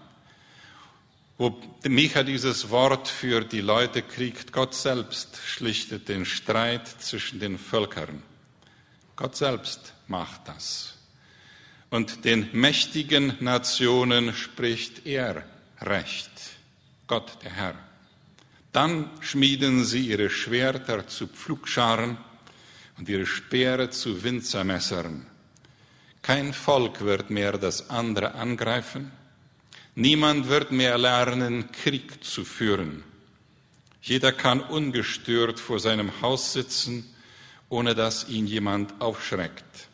wo 1.39 1.55
Micha 1.85 2.23
dieses 2.23 2.71
Wort 2.71 3.09
für 3.09 3.43
die 3.43 3.61
Leute 3.61 4.03
kriegt, 4.03 4.53
Gott 4.53 4.75
selbst 4.75 5.37
schlichtet 5.37 6.09
den 6.09 6.25
Streit 6.25 6.89
zwischen 6.89 7.41
den 7.41 7.59
Völkern. 7.59 8.23
Gott 9.17 9.37
selbst 9.37 9.93
macht 10.09 10.49
das. 10.49 10.96
Und 11.97 12.25
den 12.25 12.49
mächtigen 12.53 13.35
Nationen 13.41 14.35
spricht 14.35 15.07
er 15.07 15.43
Recht, 15.81 16.31
Gott 17.07 17.39
der 17.43 17.53
Herr. 17.53 17.75
Dann 18.73 19.11
schmieden 19.21 19.85
sie 19.85 20.09
ihre 20.09 20.31
Schwerter 20.31 21.09
zu 21.09 21.27
Pflugscharen 21.27 22.19
und 22.99 23.09
ihre 23.09 23.27
Speere 23.27 23.91
zu 23.91 24.23
Winzermessern. 24.23 25.27
Kein 26.23 26.53
Volk 26.53 27.01
wird 27.01 27.31
mehr 27.31 27.59
das 27.59 27.91
andere 27.91 28.35
angreifen 28.35 29.11
Niemand 29.99 30.49
wird 30.49 30.73
mehr 30.73 30.99
lernen, 30.99 31.73
Krieg 31.73 32.23
zu 32.23 32.45
führen. 32.45 33.03
Jeder 34.03 34.31
kann 34.31 34.61
ungestört 34.61 35.59
vor 35.59 35.81
seinem 35.81 36.21
Haus 36.21 36.53
sitzen, 36.53 37.15
ohne 37.71 37.95
dass 37.95 38.29
ihn 38.29 38.47
jemand 38.47 39.01
aufschreckt. 39.01 39.89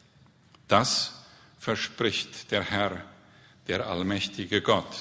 Das 0.67 1.22
verspricht 1.63 2.51
der 2.51 2.65
Herr, 2.65 3.05
der 3.69 3.87
allmächtige 3.87 4.63
Gott. 4.63 4.97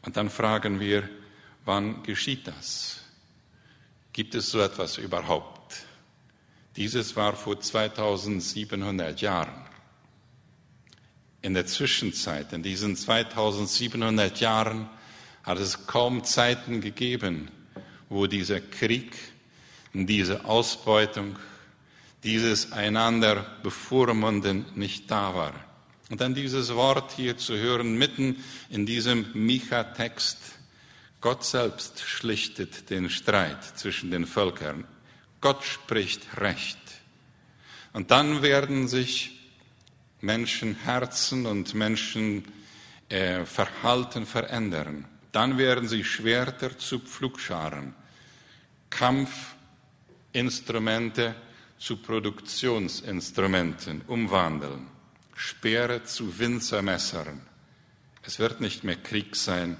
Und 0.00 0.16
dann 0.16 0.30
fragen 0.30 0.80
wir, 0.80 1.06
wann 1.66 2.02
geschieht 2.04 2.46
das? 2.46 3.00
Gibt 4.14 4.34
es 4.34 4.50
so 4.50 4.60
etwas 4.60 4.96
überhaupt? 4.96 5.76
Dieses 6.76 7.16
war 7.16 7.36
vor 7.36 7.60
2700 7.60 9.20
Jahren. 9.20 9.66
In 11.42 11.52
der 11.52 11.66
Zwischenzeit, 11.66 12.54
in 12.54 12.62
diesen 12.62 12.96
2700 12.96 14.40
Jahren, 14.40 14.88
hat 15.42 15.58
es 15.58 15.86
kaum 15.86 16.24
Zeiten 16.24 16.80
gegeben, 16.80 17.50
wo 18.08 18.26
dieser 18.26 18.62
Krieg, 18.62 19.14
diese 19.92 20.46
Ausbeutung, 20.46 21.38
dieses 22.26 22.72
einander 22.72 23.46
bevormunden 23.62 24.66
nicht 24.74 25.10
da 25.10 25.34
war. 25.34 25.54
Und 26.10 26.20
dann 26.20 26.34
dieses 26.34 26.74
Wort 26.74 27.12
hier 27.12 27.38
zu 27.38 27.56
hören, 27.56 27.96
mitten 27.96 28.44
in 28.68 28.84
diesem 28.84 29.26
Micha-Text, 29.32 30.36
Gott 31.20 31.44
selbst 31.44 32.00
schlichtet 32.00 32.90
den 32.90 33.08
Streit 33.10 33.62
zwischen 33.78 34.10
den 34.10 34.26
Völkern. 34.26 34.84
Gott 35.40 35.62
spricht 35.64 36.38
Recht. 36.38 36.78
Und 37.92 38.10
dann 38.10 38.42
werden 38.42 38.88
sich 38.88 39.38
Menschenherzen 40.20 41.46
und 41.46 41.74
Menschenverhalten 41.74 44.22
äh, 44.22 44.26
verändern. 44.26 45.04
Dann 45.30 45.58
werden 45.58 45.86
sich 45.86 46.10
Schwerter 46.10 46.76
zu 46.76 46.98
Pflugscharen, 46.98 47.94
Kampfinstrumente 48.90 51.36
zu 51.78 51.96
Produktionsinstrumenten 51.96 54.02
umwandeln, 54.06 54.86
Speere 55.34 56.04
zu 56.04 56.38
Winzermessern. 56.38 57.42
Es 58.22 58.38
wird 58.38 58.60
nicht 58.60 58.84
mehr 58.84 58.96
Krieg 58.96 59.36
sein 59.36 59.76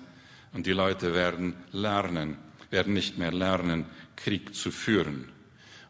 und 0.52 0.66
die 0.66 0.72
Leute 0.72 1.14
werden 1.14 1.54
lernen, 1.72 2.36
werden 2.70 2.92
nicht 2.92 3.18
mehr 3.18 3.32
lernen, 3.32 3.86
Krieg 4.16 4.54
zu 4.54 4.70
führen. 4.70 5.30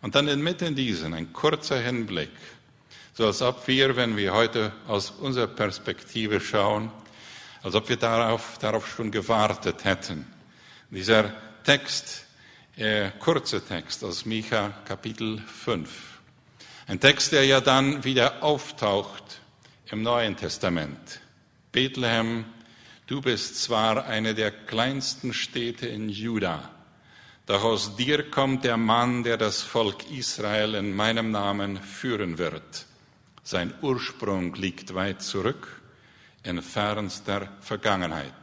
Und 0.03 0.15
dann 0.15 0.29
inmitten 0.29 0.75
diesen 0.75 1.15
ein 1.15 1.33
kurzer 1.33 1.81
Hinblick, 1.81 2.31
so 3.15 3.27
als 3.27 3.43
ob 3.43 3.67
wir, 3.67 3.97
wenn 3.97 4.17
wir 4.17 4.35
heute 4.35 4.73
aus 4.87 5.11
unserer 5.11 5.47
Perspektive 5.47 6.41
schauen, 6.41 6.93
als 7.63 7.75
ob 7.75 7.89
wir 7.89 7.97
darauf, 7.97 8.59
darauf 8.59 8.87
schon 8.87 9.11
gewartet 9.11 9.85
hätten. 9.85 10.27
Dieser 10.91 11.33
Text, 11.65 12.26
äh, 12.77 13.11
kurze 13.19 13.65
Text 13.65 14.05
aus 14.05 14.27
Micha 14.27 14.69
Kapitel 14.85 15.39
5. 15.39 15.91
Ein 16.87 17.01
Text, 17.01 17.33
der 17.33 17.45
ja 17.45 17.61
dann 17.61 18.05
wieder 18.05 18.43
auftaucht 18.43 19.41
im 19.91 20.03
Neuen 20.03 20.37
Testament. 20.37 21.21
Bethlehem, 21.73 22.45
du 23.07 23.21
bist 23.23 23.63
zwar 23.63 24.05
eine 24.05 24.35
der 24.35 24.51
kleinsten 24.51 25.33
Städte 25.33 25.87
in 25.87 26.09
Juda, 26.11 26.71
doch 27.47 27.65
aus 27.65 27.97
dir 27.97 28.31
kommt 28.31 28.65
der 28.65 28.77
Mann, 28.77 29.23
der 29.23 29.39
das 29.39 29.63
Volk 29.63 30.11
Israel 30.11 30.75
in 30.75 30.95
meinem 30.95 31.31
Namen 31.31 31.79
führen 31.79 32.39
wird. 32.39 32.87
Sein 33.43 33.73
Ursprung 33.81 34.55
liegt 34.55 34.95
weit 34.95 35.23
zurück 35.23 35.81
in 36.43 36.61
fernster 36.61 37.49
Vergangenheit. 37.61 38.35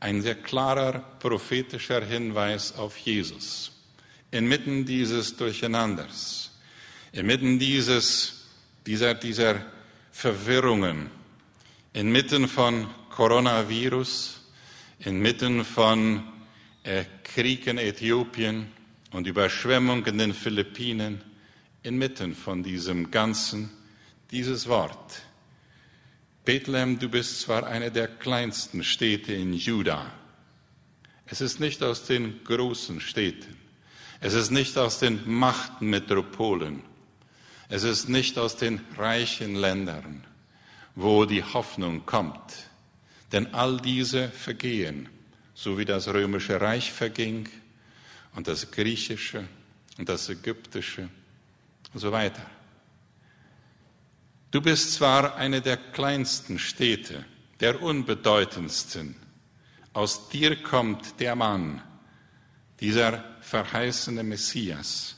Ein 0.00 0.22
sehr 0.22 0.36
klarer 0.36 1.00
prophetischer 1.18 2.04
Hinweis 2.04 2.76
auf 2.76 2.96
Jesus. 2.98 3.72
Inmitten 4.30 4.84
dieses 4.84 5.36
Durcheinanders, 5.36 6.52
inmitten 7.12 7.58
dieses, 7.58 8.46
dieser, 8.86 9.14
dieser 9.14 9.64
Verwirrungen, 10.12 11.10
inmitten 11.92 12.46
von 12.46 12.86
Coronavirus, 13.10 14.40
inmitten 15.00 15.64
von 15.64 16.22
äh, 16.84 17.04
Krieg 17.24 17.66
in 17.66 17.78
Äthiopien 17.78 18.68
und 19.10 19.26
Überschwemmung 19.26 20.06
in 20.06 20.18
den 20.18 20.34
Philippinen, 20.34 21.22
inmitten 21.82 22.34
von 22.34 22.62
diesem 22.62 23.10
Ganzen, 23.10 23.70
dieses 24.30 24.68
Wort 24.68 25.22
Bethlehem, 26.48 26.98
du 26.98 27.10
bist 27.10 27.42
zwar 27.42 27.66
eine 27.66 27.90
der 27.90 28.08
kleinsten 28.08 28.82
Städte 28.82 29.34
in 29.34 29.52
Juda. 29.52 30.10
Es 31.26 31.42
ist 31.42 31.60
nicht 31.60 31.82
aus 31.82 32.06
den 32.06 32.42
großen 32.42 33.02
Städten. 33.02 33.54
Es 34.20 34.32
ist 34.32 34.50
nicht 34.50 34.78
aus 34.78 34.98
den 34.98 35.30
Machtmetropolen. 35.30 36.82
Es 37.68 37.82
ist 37.82 38.08
nicht 38.08 38.38
aus 38.38 38.56
den 38.56 38.80
reichen 38.96 39.56
Ländern, 39.56 40.24
wo 40.94 41.26
die 41.26 41.44
Hoffnung 41.44 42.06
kommt. 42.06 42.70
Denn 43.30 43.52
all 43.52 43.76
diese 43.76 44.30
vergehen, 44.30 45.10
so 45.52 45.76
wie 45.76 45.84
das 45.84 46.08
römische 46.08 46.58
Reich 46.58 46.90
verging 46.90 47.46
und 48.34 48.48
das 48.48 48.70
griechische 48.70 49.46
und 49.98 50.08
das 50.08 50.30
ägyptische 50.30 51.10
und 51.92 52.00
so 52.00 52.10
weiter. 52.10 52.40
Du 54.50 54.62
bist 54.62 54.94
zwar 54.94 55.36
eine 55.36 55.60
der 55.60 55.76
kleinsten 55.76 56.58
Städte, 56.58 57.26
der 57.60 57.82
unbedeutendsten. 57.82 59.14
Aus 59.92 60.30
dir 60.30 60.62
kommt 60.62 61.20
der 61.20 61.36
Mann, 61.36 61.82
dieser 62.80 63.24
verheißene 63.42 64.22
Messias, 64.22 65.16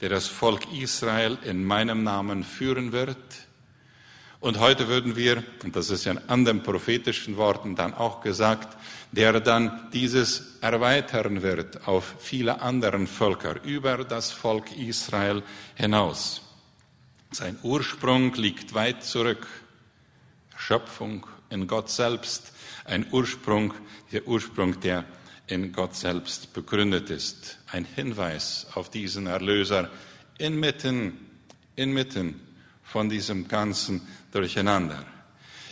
der 0.00 0.08
das 0.08 0.28
Volk 0.28 0.72
Israel 0.72 1.36
in 1.44 1.62
meinem 1.62 2.04
Namen 2.04 2.42
führen 2.42 2.92
wird. 2.92 3.18
Und 4.40 4.58
heute 4.58 4.88
würden 4.88 5.14
wir, 5.14 5.44
und 5.62 5.76
das 5.76 5.90
ist 5.90 6.06
ja 6.06 6.12
in 6.12 6.30
anderen 6.30 6.62
prophetischen 6.62 7.36
Worten 7.36 7.76
dann 7.76 7.92
auch 7.92 8.22
gesagt, 8.22 8.78
der 9.12 9.40
dann 9.40 9.90
dieses 9.92 10.56
erweitern 10.62 11.42
wird 11.42 11.86
auf 11.86 12.14
viele 12.18 12.62
anderen 12.62 13.06
Völker, 13.06 13.62
über 13.62 14.04
das 14.04 14.30
Volk 14.30 14.74
Israel 14.74 15.42
hinaus. 15.74 16.40
Sein 17.32 17.56
Ursprung 17.62 18.34
liegt 18.34 18.74
weit 18.74 19.04
zurück. 19.04 19.46
Schöpfung 20.56 21.26
in 21.48 21.68
Gott 21.68 21.88
selbst, 21.88 22.52
ein 22.84 23.06
Ursprung, 23.12 23.72
der 24.10 24.26
Ursprung, 24.26 24.80
der 24.80 25.04
in 25.46 25.72
Gott 25.72 25.94
selbst 25.94 26.52
begründet 26.52 27.08
ist. 27.10 27.58
Ein 27.70 27.84
Hinweis 27.84 28.66
auf 28.74 28.90
diesen 28.90 29.28
Erlöser 29.28 29.90
inmitten, 30.38 31.18
inmitten 31.76 32.40
von 32.82 33.08
diesem 33.08 33.46
ganzen 33.46 34.06
Durcheinander. 34.32 35.04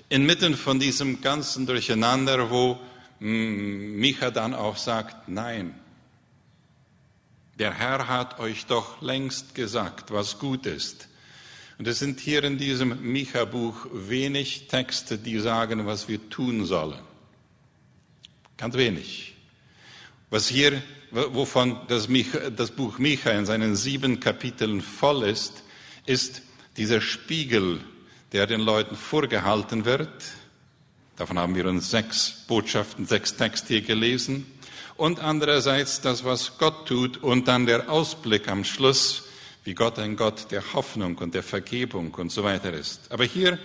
Inmitten 0.08 0.54
von 0.54 0.78
diesem 0.78 1.20
ganzen 1.20 1.66
Durcheinander, 1.66 2.50
wo 2.50 2.78
hm, 3.18 3.96
Micha 3.96 4.30
dann 4.30 4.54
auch 4.54 4.76
sagt, 4.76 5.28
nein, 5.28 5.74
der 7.58 7.74
Herr 7.74 8.06
hat 8.06 8.38
euch 8.38 8.66
doch 8.66 9.02
längst 9.02 9.56
gesagt, 9.56 10.12
was 10.12 10.38
gut 10.38 10.64
ist. 10.64 11.08
Und 11.78 11.86
es 11.86 12.00
sind 12.00 12.18
hier 12.18 12.42
in 12.42 12.58
diesem 12.58 13.12
Micha-Buch 13.12 13.86
wenig 13.92 14.66
Texte, 14.66 15.16
die 15.16 15.38
sagen, 15.38 15.86
was 15.86 16.08
wir 16.08 16.28
tun 16.28 16.66
sollen. 16.66 16.98
Ganz 18.56 18.74
wenig. 18.74 19.36
Was 20.28 20.48
hier, 20.48 20.82
wovon 21.12 21.78
das, 21.86 22.08
Micha, 22.08 22.50
das 22.50 22.72
Buch 22.72 22.98
Micha 22.98 23.30
in 23.30 23.46
seinen 23.46 23.76
sieben 23.76 24.18
Kapiteln 24.18 24.80
voll 24.80 25.22
ist, 25.22 25.62
ist 26.04 26.42
dieser 26.76 27.00
Spiegel, 27.00 27.80
der 28.32 28.48
den 28.48 28.60
Leuten 28.60 28.96
vorgehalten 28.96 29.84
wird. 29.84 30.10
Davon 31.16 31.38
haben 31.38 31.54
wir 31.54 31.66
uns 31.66 31.92
sechs 31.92 32.44
Botschaften, 32.48 33.06
sechs 33.06 33.36
Texte 33.36 33.68
hier 33.68 33.82
gelesen. 33.82 34.46
Und 34.96 35.20
andererseits 35.20 36.00
das, 36.00 36.24
was 36.24 36.58
Gott 36.58 36.88
tut 36.88 37.18
und 37.18 37.46
dann 37.46 37.66
der 37.66 37.88
Ausblick 37.88 38.48
am 38.48 38.64
Schluss, 38.64 39.27
wie 39.68 39.74
Gott 39.74 39.98
ein 39.98 40.16
Gott 40.16 40.50
der 40.50 40.72
Hoffnung 40.72 41.18
und 41.18 41.34
der 41.34 41.42
Vergebung 41.42 42.14
und 42.14 42.32
so 42.32 42.42
weiter 42.42 42.72
ist. 42.72 43.12
Aber 43.12 43.24
hier 43.24 43.58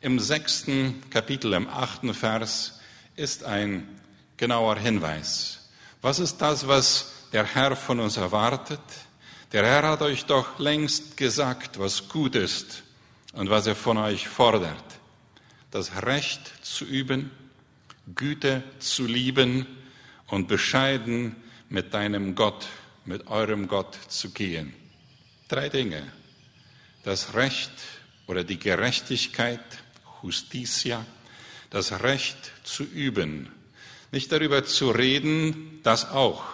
im 0.00 0.20
sechsten 0.20 1.02
Kapitel, 1.10 1.54
im 1.54 1.68
achten 1.68 2.14
Vers, 2.14 2.78
ist 3.16 3.42
ein 3.42 3.88
genauer 4.36 4.76
Hinweis. 4.76 5.70
Was 6.02 6.20
ist 6.20 6.36
das, 6.36 6.68
was 6.68 7.10
der 7.32 7.42
Herr 7.42 7.74
von 7.74 7.98
uns 7.98 8.16
erwartet? 8.16 8.78
Der 9.50 9.64
Herr 9.64 9.82
hat 9.82 10.02
euch 10.02 10.24
doch 10.24 10.60
längst 10.60 11.16
gesagt, 11.16 11.80
was 11.80 12.08
gut 12.08 12.36
ist 12.36 12.84
und 13.32 13.50
was 13.50 13.66
er 13.66 13.74
von 13.74 13.98
euch 13.98 14.28
fordert. 14.28 14.84
Das 15.72 16.04
Recht 16.04 16.64
zu 16.64 16.84
üben, 16.84 17.32
Güte 18.14 18.62
zu 18.78 19.04
lieben 19.04 19.66
und 20.28 20.46
bescheiden 20.46 21.34
mit 21.68 21.92
deinem 21.92 22.36
Gott, 22.36 22.68
mit 23.04 23.26
eurem 23.26 23.66
Gott 23.66 23.98
zu 24.06 24.30
gehen. 24.30 24.74
Drei 25.48 25.68
Dinge. 25.68 26.02
Das 27.02 27.34
Recht 27.34 27.70
oder 28.26 28.44
die 28.44 28.58
Gerechtigkeit, 28.58 29.60
Justitia, 30.22 31.04
das 31.68 32.02
Recht 32.02 32.38
zu 32.62 32.82
üben. 32.84 33.52
Nicht 34.10 34.32
darüber 34.32 34.64
zu 34.64 34.90
reden, 34.90 35.80
das 35.82 36.10
auch, 36.10 36.44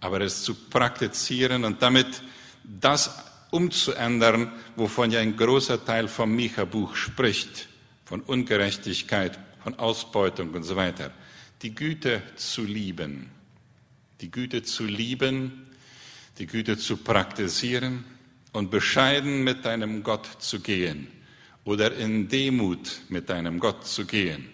aber 0.00 0.20
es 0.20 0.42
zu 0.42 0.54
praktizieren 0.54 1.64
und 1.64 1.80
damit 1.80 2.22
das 2.64 3.24
umzuändern, 3.52 4.52
wovon 4.74 5.12
ja 5.12 5.20
ein 5.20 5.36
großer 5.36 5.84
Teil 5.84 6.08
vom 6.08 6.34
Micha-Buch 6.34 6.96
spricht, 6.96 7.68
von 8.04 8.20
Ungerechtigkeit, 8.20 9.38
von 9.62 9.78
Ausbeutung 9.78 10.50
und 10.54 10.64
so 10.64 10.74
weiter. 10.74 11.12
Die 11.62 11.72
Güte 11.72 12.20
zu 12.34 12.64
lieben, 12.64 13.30
die 14.20 14.30
Güte 14.32 14.64
zu 14.64 14.86
lieben, 14.86 15.70
die 16.38 16.48
Güte 16.48 16.76
zu 16.76 16.96
praktizieren 16.96 18.04
und 18.54 18.70
bescheiden 18.70 19.42
mit 19.42 19.64
deinem 19.64 20.02
Gott 20.02 20.26
zu 20.38 20.60
gehen 20.60 21.08
oder 21.64 21.92
in 21.94 22.28
Demut 22.28 23.00
mit 23.08 23.28
deinem 23.28 23.58
Gott 23.58 23.86
zu 23.86 24.06
gehen. 24.06 24.48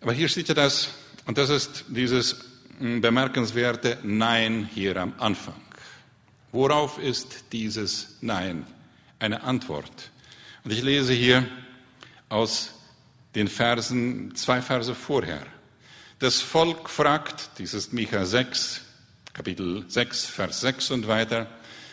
Aber 0.00 0.12
hier 0.12 0.28
steht 0.28 0.48
ja 0.48 0.54
das, 0.54 0.88
und 1.26 1.36
das 1.38 1.50
ist 1.50 1.84
dieses 1.88 2.44
hm, 2.78 3.02
bemerkenswerte 3.02 3.98
Nein 4.02 4.68
hier 4.74 4.96
am 4.96 5.12
Anfang. 5.18 5.60
Worauf 6.50 6.98
ist 6.98 7.44
dieses 7.52 8.16
Nein 8.22 8.66
eine 9.18 9.42
Antwort? 9.42 10.10
Und 10.64 10.72
ich 10.72 10.82
lese 10.82 11.12
hier 11.12 11.46
aus 12.30 12.72
den 13.34 13.48
Versen, 13.48 14.34
zwei 14.34 14.62
Verse 14.62 14.94
vorher. 14.94 15.46
Das 16.20 16.40
Volk 16.40 16.88
fragt, 16.88 17.50
dies 17.58 17.74
ist 17.74 17.92
Micha 17.92 18.24
6, 18.24 18.80
Kapitel 19.34 19.86
6, 19.88 20.26
Vers 20.26 20.60
6 20.60 20.90
und 20.90 21.08
weiter, 21.08 21.46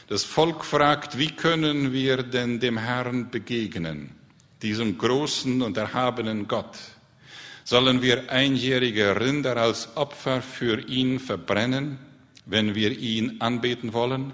das 0.09 0.25
Volk 0.25 0.65
fragt, 0.65 1.17
wie 1.17 1.29
können 1.31 1.93
wir 1.93 2.21
denn 2.21 2.59
dem 2.59 2.77
Herrn 2.77 3.31
begegnen, 3.31 4.11
diesem 4.61 4.97
großen 4.97 5.61
und 5.61 5.77
erhabenen 5.77 6.49
Gott? 6.49 6.77
Sollen 7.63 8.01
wir 8.01 8.29
einjährige 8.29 9.21
Rinder 9.21 9.55
als 9.55 9.95
Opfer 9.95 10.41
für 10.41 10.81
ihn 10.89 11.17
verbrennen, 11.21 11.97
wenn 12.45 12.75
wir 12.75 12.91
ihn 12.91 13.39
anbeten 13.39 13.93
wollen? 13.93 14.33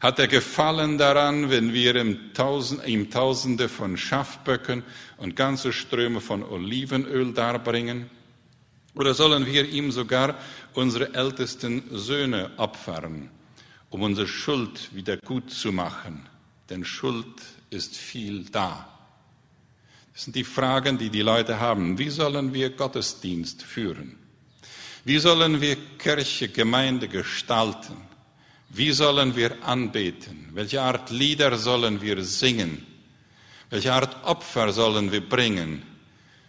Hat 0.00 0.20
er 0.20 0.28
Gefallen 0.28 0.98
daran, 0.98 1.50
wenn 1.50 1.72
wir 1.72 1.96
ihm, 1.96 2.32
Tausend, 2.32 3.12
Tausende 3.12 3.68
von 3.68 3.96
Schafböcken 3.96 4.84
und 5.16 5.34
ganze 5.34 5.72
Ströme 5.72 6.20
von 6.20 6.44
Olivenöl 6.44 7.32
darbringen? 7.32 8.08
Oder 8.96 9.12
sollen 9.14 9.46
wir 9.46 9.68
ihm 9.68 9.92
sogar 9.92 10.38
unsere 10.72 11.14
ältesten 11.14 11.84
Söhne 11.92 12.50
opfern, 12.56 13.30
um 13.90 14.02
unsere 14.02 14.26
Schuld 14.26 14.94
wieder 14.94 15.18
gut 15.18 15.50
zu 15.50 15.70
machen? 15.70 16.26
Denn 16.70 16.84
Schuld 16.84 17.42
ist 17.70 17.94
viel 17.96 18.46
da. 18.46 18.88
Das 20.14 20.24
sind 20.24 20.34
die 20.34 20.44
Fragen, 20.44 20.96
die 20.96 21.10
die 21.10 21.20
Leute 21.20 21.60
haben. 21.60 21.98
Wie 21.98 22.08
sollen 22.08 22.54
wir 22.54 22.70
Gottesdienst 22.70 23.62
führen? 23.62 24.16
Wie 25.04 25.18
sollen 25.18 25.60
wir 25.60 25.76
Kirche, 25.98 26.48
Gemeinde 26.48 27.06
gestalten? 27.06 27.96
Wie 28.70 28.92
sollen 28.92 29.36
wir 29.36 29.62
anbeten? 29.62 30.48
Welche 30.54 30.80
Art 30.80 31.10
Lieder 31.10 31.58
sollen 31.58 32.00
wir 32.00 32.24
singen? 32.24 32.86
Welche 33.68 33.92
Art 33.92 34.24
Opfer 34.24 34.72
sollen 34.72 35.12
wir 35.12 35.20
bringen? 35.20 35.82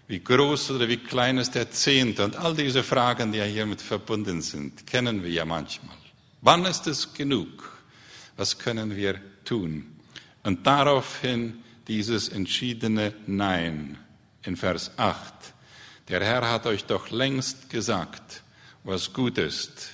Wie 0.08 0.20
groß 0.20 0.72
oder 0.72 0.88
wie 0.88 0.98
klein 0.98 1.38
ist 1.38 1.56
der 1.56 1.70
Zehnte? 1.70 2.24
Und 2.24 2.38
all 2.38 2.56
diese 2.56 2.82
Fragen, 2.82 3.34
die 3.34 3.40
ja 3.40 3.44
hiermit 3.44 3.82
verbunden 3.82 4.42
sind, 4.42 4.88
kennen 4.88 5.22
wir 5.22 5.30
ja 5.30 5.44
manchmal. 5.44 5.98
Wann 6.42 6.66
ist 6.66 6.88
es 6.88 7.14
genug? 7.14 7.78
Was 8.38 8.58
können 8.58 8.96
wir 8.96 9.20
tun? 9.44 9.86
Und 10.44 10.66
daraufhin 10.66 11.62
dieses 11.90 12.30
entschiedene 12.30 13.14
Nein 13.26 13.98
in 14.44 14.56
Vers 14.56 14.92
8. 14.98 15.34
Der 16.08 16.24
Herr 16.24 16.50
hat 16.50 16.66
euch 16.68 16.86
doch 16.86 17.10
längst 17.10 17.70
gesagt, 17.70 18.44
was 18.86 19.12
gut 19.12 19.38
ist 19.38 19.90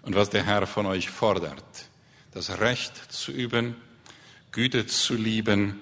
und 0.00 0.14
was 0.14 0.30
der 0.30 0.44
Herr 0.44 0.66
von 0.66 0.86
euch 0.86 1.10
fordert. 1.10 1.90
Das 2.30 2.58
Recht 2.60 3.12
zu 3.12 3.32
üben, 3.32 3.76
Güte 4.50 4.86
zu 4.86 5.14
lieben, 5.14 5.78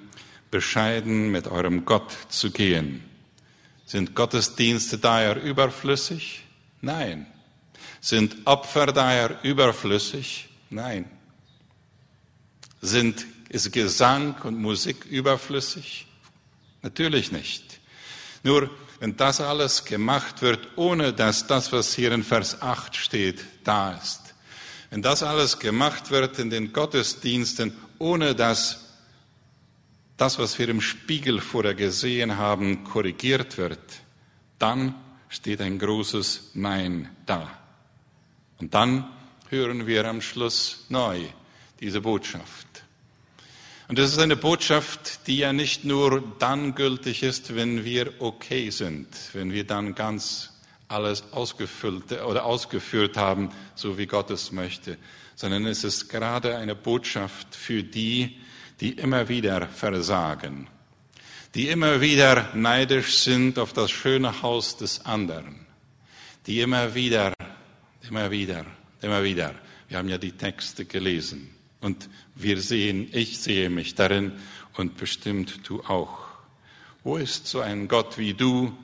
bescheiden 0.51 1.31
mit 1.31 1.47
eurem 1.47 1.85
Gott 1.85 2.13
zu 2.31 2.51
gehen. 2.51 3.05
Sind 3.91 4.15
Gottesdienste 4.15 4.99
daher 4.99 5.43
überflüssig? 5.43 6.45
Nein. 6.81 7.27
Sind 8.01 8.37
Opfer 8.45 8.87
daher 8.87 9.41
überflüssig? 9.43 10.49
Nein. 10.71 11.11
Sind 12.81 13.27
ist 13.49 13.73
Gesang 13.73 14.37
und 14.45 14.63
Musik 14.63 15.07
überflüssig? 15.07 16.07
Natürlich 16.83 17.33
nicht. 17.33 17.81
Nur 18.45 18.71
wenn 19.01 19.17
das 19.17 19.41
alles 19.41 19.85
gemacht 19.85 20.41
wird, 20.41 20.69
ohne 20.77 21.13
dass 21.13 21.49
das, 21.49 21.73
was 21.73 21.93
hier 21.93 22.13
in 22.13 22.23
Vers 22.23 22.63
8 22.63 22.95
steht, 22.95 23.45
da 23.65 23.95
ist, 23.95 24.21
wenn 24.91 25.03
das 25.03 25.25
alles 25.25 25.59
gemacht 25.59 26.13
wird 26.13 26.39
in 26.39 26.49
den 26.49 26.73
Gottesdiensten, 26.73 27.77
ohne 27.99 28.37
dass 28.37 28.90
das, 30.21 30.39
was 30.39 30.59
wir 30.59 30.69
im 30.69 30.83
Spiegel 30.83 31.41
vorher 31.41 31.75
gesehen 31.75 32.37
haben, 32.37 32.85
korrigiert 32.85 33.57
wird, 33.57 33.81
dann 34.59 34.95
steht 35.31 35.63
ein 35.63 35.79
großes 35.79 36.51
Nein 36.53 37.09
da. 37.25 37.51
Und 38.59 38.75
dann 38.75 39.09
hören 39.49 39.87
wir 39.87 40.05
am 40.05 40.21
Schluss 40.21 40.85
neu 40.91 41.21
diese 41.81 42.03
Botschaft. 42.03 42.67
Und 43.89 43.99
das 43.99 44.13
ist 44.13 44.19
eine 44.19 44.37
Botschaft, 44.37 45.27
die 45.27 45.39
ja 45.39 45.55
nicht 45.55 45.87
nur 45.87 46.23
dann 46.39 46.75
gültig 46.75 47.23
ist, 47.23 47.57
wenn 47.57 47.87
wir 47.87 48.13
okay 48.21 48.69
sind, 48.69 49.09
wenn 49.33 49.53
wir 49.53 49.65
dann 49.65 49.95
ganz 49.95 50.53
alles 50.87 51.33
ausgefüllt 51.33 52.13
oder 52.13 52.45
ausgeführt 52.45 53.17
haben, 53.17 53.49
so 53.75 53.97
wie 53.97 54.07
Gott 54.07 54.31
es 54.31 54.53
möchte, 54.53 54.99
sondern 55.35 55.65
es 55.65 55.83
ist 55.83 56.11
gerade 56.11 56.57
eine 56.57 56.75
Botschaft 56.75 57.57
für 57.57 57.83
die, 57.83 58.39
die 58.81 58.93
immer 58.93 59.29
wieder 59.29 59.69
versagen, 59.69 60.67
die 61.55 61.69
immer 61.69 62.01
wieder 62.01 62.51
neidisch 62.55 63.19
sind 63.19 63.59
auf 63.59 63.73
das 63.73 63.91
schöne 63.91 64.43
Haus 64.43 64.77
des 64.77 65.05
anderen, 65.05 65.67
die 66.47 66.61
immer 66.61 66.95
wieder, 66.95 67.35
immer 68.09 68.31
wieder, 68.31 68.65
immer 69.03 69.23
wieder, 69.23 69.55
wir 69.89 69.99
haben 69.99 70.09
ja 70.09 70.19
die 70.19 70.33
Texte 70.33 70.85
gelesen, 70.85 71.51
und 71.81 72.09
wir 72.35 72.61
sehen, 72.61 73.09
ich 73.13 73.39
sehe 73.39 73.71
mich 73.71 73.95
darin 73.95 74.33
und 74.75 74.97
bestimmt 74.97 75.61
du 75.69 75.83
auch. 75.85 76.19
Wo 77.03 77.17
ist 77.17 77.47
so 77.47 77.61
ein 77.61 77.89
Gott 77.89 78.19
wie 78.19 78.35
du, 78.35 78.77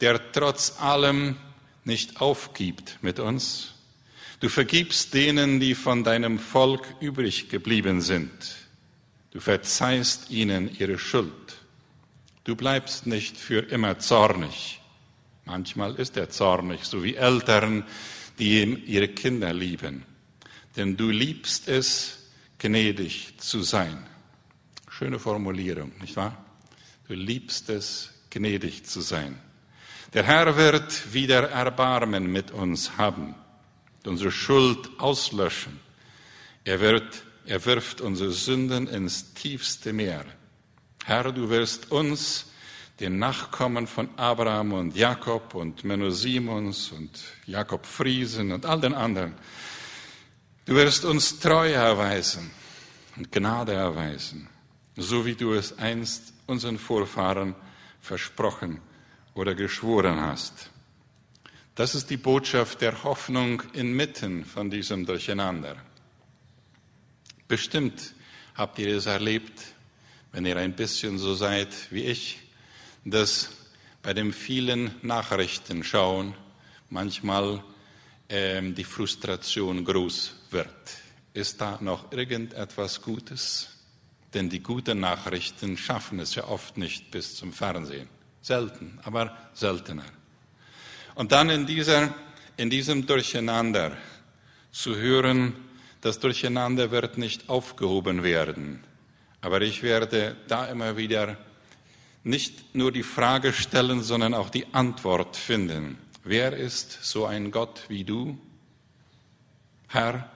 der 0.00 0.32
trotz 0.32 0.80
allem 0.80 1.36
nicht 1.84 2.20
aufgibt 2.20 2.98
mit 3.02 3.18
uns? 3.20 3.74
Du 4.40 4.48
vergibst 4.48 5.12
denen, 5.14 5.60
die 5.60 5.74
von 5.74 6.04
deinem 6.04 6.38
Volk 6.38 6.86
übrig 7.00 7.48
geblieben 7.48 8.00
sind. 8.00 8.30
Du 9.30 9.40
verzeihst 9.40 10.30
ihnen 10.30 10.74
ihre 10.78 10.98
Schuld. 10.98 11.56
Du 12.44 12.56
bleibst 12.56 13.06
nicht 13.06 13.36
für 13.36 13.60
immer 13.60 13.98
zornig. 13.98 14.80
Manchmal 15.44 15.94
ist 15.96 16.16
er 16.16 16.30
zornig, 16.30 16.84
so 16.84 17.02
wie 17.02 17.14
Eltern, 17.14 17.84
die 18.38 18.62
ihre 18.62 19.08
Kinder 19.08 19.52
lieben. 19.52 20.04
Denn 20.76 20.96
du 20.96 21.10
liebst 21.10 21.68
es, 21.68 22.18
gnädig 22.58 23.34
zu 23.38 23.62
sein. 23.62 24.06
Schöne 24.90 25.18
Formulierung, 25.18 25.92
nicht 26.00 26.16
wahr? 26.16 26.44
Du 27.06 27.14
liebst 27.14 27.68
es, 27.70 28.10
gnädig 28.30 28.84
zu 28.84 29.00
sein. 29.00 29.38
Der 30.14 30.24
Herr 30.24 30.56
wird 30.56 31.12
wieder 31.12 31.50
Erbarmen 31.50 32.32
mit 32.32 32.50
uns 32.50 32.96
haben, 32.96 33.34
unsere 34.04 34.32
Schuld 34.32 34.88
auslöschen. 34.98 35.78
Er 36.64 36.80
wird, 36.80 37.24
er 37.48 37.64
wirft 37.64 38.00
unsere 38.00 38.30
Sünden 38.30 38.86
ins 38.86 39.34
tiefste 39.34 39.92
Meer. 39.92 40.24
Herr, 41.04 41.32
du 41.32 41.48
wirst 41.48 41.90
uns, 41.90 42.46
den 43.00 43.18
Nachkommen 43.18 43.86
von 43.86 44.08
Abraham 44.16 44.72
und 44.72 44.96
Jakob 44.96 45.54
und 45.54 45.84
Menno 45.84 46.10
Simons 46.10 46.92
und 46.92 47.10
Jakob 47.46 47.86
Friesen 47.86 48.52
und 48.52 48.66
all 48.66 48.80
den 48.80 48.94
anderen, 48.94 49.34
Du 50.68 50.74
wirst 50.74 51.06
uns 51.06 51.40
Treue 51.40 51.72
erweisen 51.72 52.50
und 53.16 53.32
Gnade 53.32 53.72
erweisen, 53.72 54.50
so 54.98 55.24
wie 55.24 55.34
du 55.34 55.54
es 55.54 55.78
einst 55.78 56.34
unseren 56.46 56.78
Vorfahren 56.78 57.54
versprochen 58.02 58.82
oder 59.32 59.54
geschworen 59.54 60.20
hast. 60.20 60.68
Das 61.74 61.94
ist 61.94 62.10
die 62.10 62.18
Botschaft 62.18 62.82
der 62.82 63.02
Hoffnung 63.02 63.62
inmitten 63.72 64.44
von 64.44 64.68
diesem 64.68 65.06
Durcheinander. 65.06 65.76
Bestimmt 67.48 68.14
habt 68.54 68.78
ihr 68.78 68.94
es 68.94 69.06
erlebt, 69.06 69.62
wenn 70.32 70.44
ihr 70.44 70.58
ein 70.58 70.76
bisschen 70.76 71.18
so 71.18 71.34
seid 71.34 71.68
wie 71.90 72.04
ich, 72.04 72.40
dass 73.06 73.48
bei 74.02 74.12
dem 74.12 74.34
vielen 74.34 74.94
Nachrichten 75.00 75.82
schauen 75.82 76.34
manchmal 76.90 77.64
ähm, 78.28 78.74
die 78.74 78.84
Frustration 78.84 79.82
groß 79.82 80.34
wird. 80.50 80.68
Ist 81.32 81.58
da 81.58 81.78
noch 81.80 82.12
irgendetwas 82.12 83.00
Gutes? 83.00 83.68
Denn 84.34 84.50
die 84.50 84.62
guten 84.62 85.00
Nachrichten 85.00 85.78
schaffen 85.78 86.20
es 86.20 86.34
ja 86.34 86.44
oft 86.44 86.76
nicht 86.76 87.10
bis 87.10 87.34
zum 87.34 87.54
Fernsehen. 87.54 88.10
Selten, 88.42 88.98
aber 89.04 89.34
seltener. 89.54 90.04
Und 91.14 91.32
dann 91.32 91.48
in, 91.48 91.66
dieser, 91.66 92.14
in 92.58 92.68
diesem 92.68 93.06
Durcheinander 93.06 93.96
zu 94.70 94.96
hören, 94.96 95.54
das 96.00 96.18
Durcheinander 96.18 96.90
wird 96.90 97.18
nicht 97.18 97.48
aufgehoben 97.48 98.22
werden. 98.22 98.84
Aber 99.40 99.62
ich 99.62 99.82
werde 99.82 100.36
da 100.48 100.66
immer 100.66 100.96
wieder 100.96 101.36
nicht 102.24 102.74
nur 102.74 102.92
die 102.92 103.02
Frage 103.02 103.52
stellen, 103.52 104.02
sondern 104.02 104.34
auch 104.34 104.50
die 104.50 104.66
Antwort 104.72 105.36
finden. 105.36 105.98
Wer 106.24 106.52
ist 106.52 107.04
so 107.04 107.26
ein 107.26 107.50
Gott 107.50 107.84
wie 107.88 108.04
du? 108.04 108.38
Herr, 109.88 110.30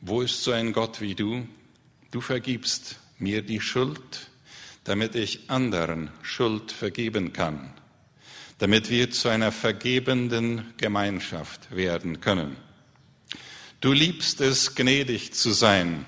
wo 0.00 0.22
ist 0.22 0.42
so 0.42 0.52
ein 0.52 0.72
Gott 0.72 1.00
wie 1.00 1.14
du? 1.14 1.46
Du 2.10 2.20
vergibst 2.20 2.96
mir 3.18 3.42
die 3.42 3.60
Schuld, 3.60 4.30
damit 4.84 5.14
ich 5.14 5.50
anderen 5.50 6.10
Schuld 6.22 6.72
vergeben 6.72 7.32
kann, 7.32 7.72
damit 8.58 8.90
wir 8.90 9.10
zu 9.10 9.28
einer 9.28 9.52
vergebenden 9.52 10.72
Gemeinschaft 10.76 11.74
werden 11.74 12.20
können. 12.20 12.56
Du 13.82 13.92
liebst 13.92 14.40
es, 14.40 14.76
gnädig 14.76 15.34
zu 15.34 15.50
sein. 15.50 16.06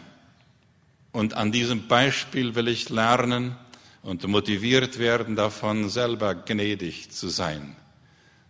Und 1.11 1.35
an 1.35 1.51
diesem 1.51 1.89
Beispiel 1.89 2.55
will 2.55 2.69
ich 2.69 2.89
lernen 2.89 3.57
und 4.03 4.25
motiviert 4.29 5.01
werden 5.01 5.35
davon, 5.35 5.91
selber 5.91 6.37
gnädig 6.37 7.11
zu 7.11 7.29
sein. 7.29 7.75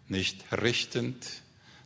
Nicht 0.09 0.45
richtend, 0.53 1.27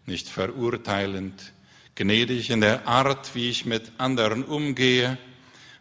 nicht 0.05 0.29
verurteilend, 0.29 1.53
gnädig 1.95 2.51
in 2.51 2.61
der 2.61 2.89
Art, 2.89 3.37
wie 3.37 3.51
ich 3.51 3.67
mit 3.67 3.93
anderen 3.99 4.43
umgehe, 4.43 5.17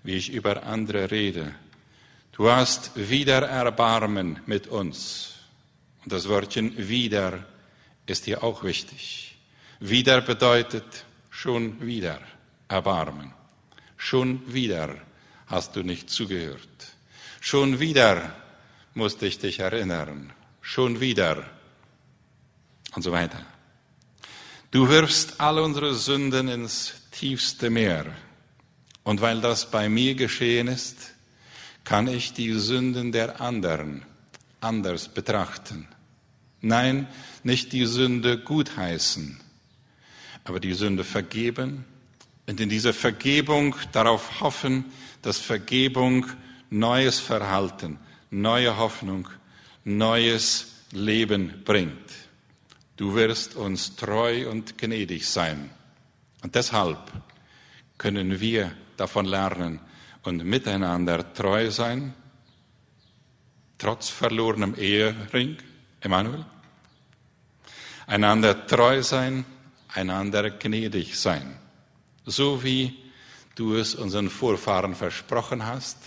wie 0.03 0.13
ich 0.13 0.31
über 0.31 0.61
andere 0.61 1.09
rede. 1.09 1.55
Du 2.33 2.51
hast 2.51 2.91
wieder 3.09 3.41
Erbarmen 3.47 4.41
mit 4.45 4.67
uns. 4.67 5.33
Und 6.03 6.13
das 6.13 6.29
Wörtchen 6.29 6.87
wieder 6.87 7.47
ist 8.05 8.25
hier 8.25 8.43
auch 8.43 8.63
wichtig. 8.63 9.35
Wieder 9.79 10.21
bedeutet 10.21 11.06
Schon 11.39 11.85
wieder 11.85 12.19
Erbarmen. 12.67 13.31
Schon 13.95 14.41
wieder 14.51 14.95
hast 15.45 15.75
du 15.75 15.83
nicht 15.83 16.09
zugehört. 16.09 16.97
Schon 17.39 17.79
wieder 17.79 18.33
musste 18.95 19.27
ich 19.27 19.37
dich 19.37 19.59
erinnern. 19.59 20.33
Schon 20.61 20.99
wieder. 20.99 21.45
Und 22.95 23.03
so 23.03 23.11
weiter. 23.11 23.45
Du 24.71 24.89
wirfst 24.89 25.39
all 25.39 25.59
unsere 25.59 25.93
Sünden 25.93 26.47
ins 26.47 26.95
tiefste 27.11 27.69
Meer. 27.69 28.07
Und 29.03 29.21
weil 29.21 29.39
das 29.39 29.69
bei 29.69 29.89
mir 29.89 30.15
geschehen 30.15 30.67
ist, 30.67 30.97
kann 31.83 32.07
ich 32.07 32.33
die 32.33 32.53
Sünden 32.53 33.11
der 33.11 33.39
anderen 33.41 34.03
anders 34.59 35.07
betrachten. 35.07 35.87
Nein, 36.61 37.07
nicht 37.43 37.73
die 37.73 37.85
Sünde 37.85 38.39
gutheißen, 38.39 39.39
aber 40.47 40.59
die 40.59 40.73
Sünde 40.73 41.03
vergeben 41.03 41.85
und 42.47 42.59
in 42.59 42.69
dieser 42.69 42.93
Vergebung 42.93 43.75
darauf 43.91 44.41
hoffen, 44.41 44.85
dass 45.21 45.37
Vergebung 45.37 46.25
neues 46.69 47.19
Verhalten, 47.19 47.99
neue 48.31 48.77
Hoffnung, 48.77 49.27
neues 49.83 50.85
Leben 50.91 51.61
bringt. 51.65 52.11
Du 52.95 53.13
wirst 53.15 53.55
uns 53.55 53.95
treu 53.95 54.49
und 54.49 54.77
gnädig 54.77 55.27
sein. 55.27 55.69
Und 56.41 56.55
deshalb 56.55 57.11
können 57.97 58.39
wir 58.39 58.71
davon 58.95 59.25
lernen 59.25 59.79
und 60.23 60.43
miteinander 60.43 61.33
treu 61.33 61.69
sein, 61.69 62.13
trotz 63.77 64.09
verlorenem 64.09 64.75
Ehering, 64.75 65.57
Emanuel. 65.99 66.45
Einander 68.07 68.65
treu 68.65 69.03
sein, 69.03 69.45
einander 69.97 70.51
gnädig 70.51 71.19
sein, 71.19 71.57
so 72.25 72.63
wie 72.63 72.95
du 73.55 73.75
es 73.75 73.95
unseren 73.95 74.29
Vorfahren 74.29 74.95
versprochen 74.95 75.65
hast, 75.65 75.97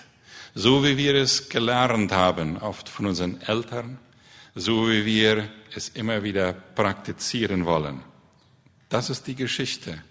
so 0.54 0.84
wie 0.84 0.96
wir 0.96 1.14
es 1.14 1.48
gelernt 1.48 2.12
haben, 2.12 2.56
oft 2.56 2.88
von 2.88 3.06
unseren 3.06 3.40
Eltern, 3.42 3.98
so 4.54 4.88
wie 4.88 5.04
wir 5.04 5.48
es 5.74 5.88
immer 5.90 6.22
wieder 6.22 6.52
praktizieren 6.52 7.66
wollen. 7.66 8.00
Das 8.88 9.10
ist 9.10 9.26
die 9.26 9.34
Geschichte. 9.34 10.02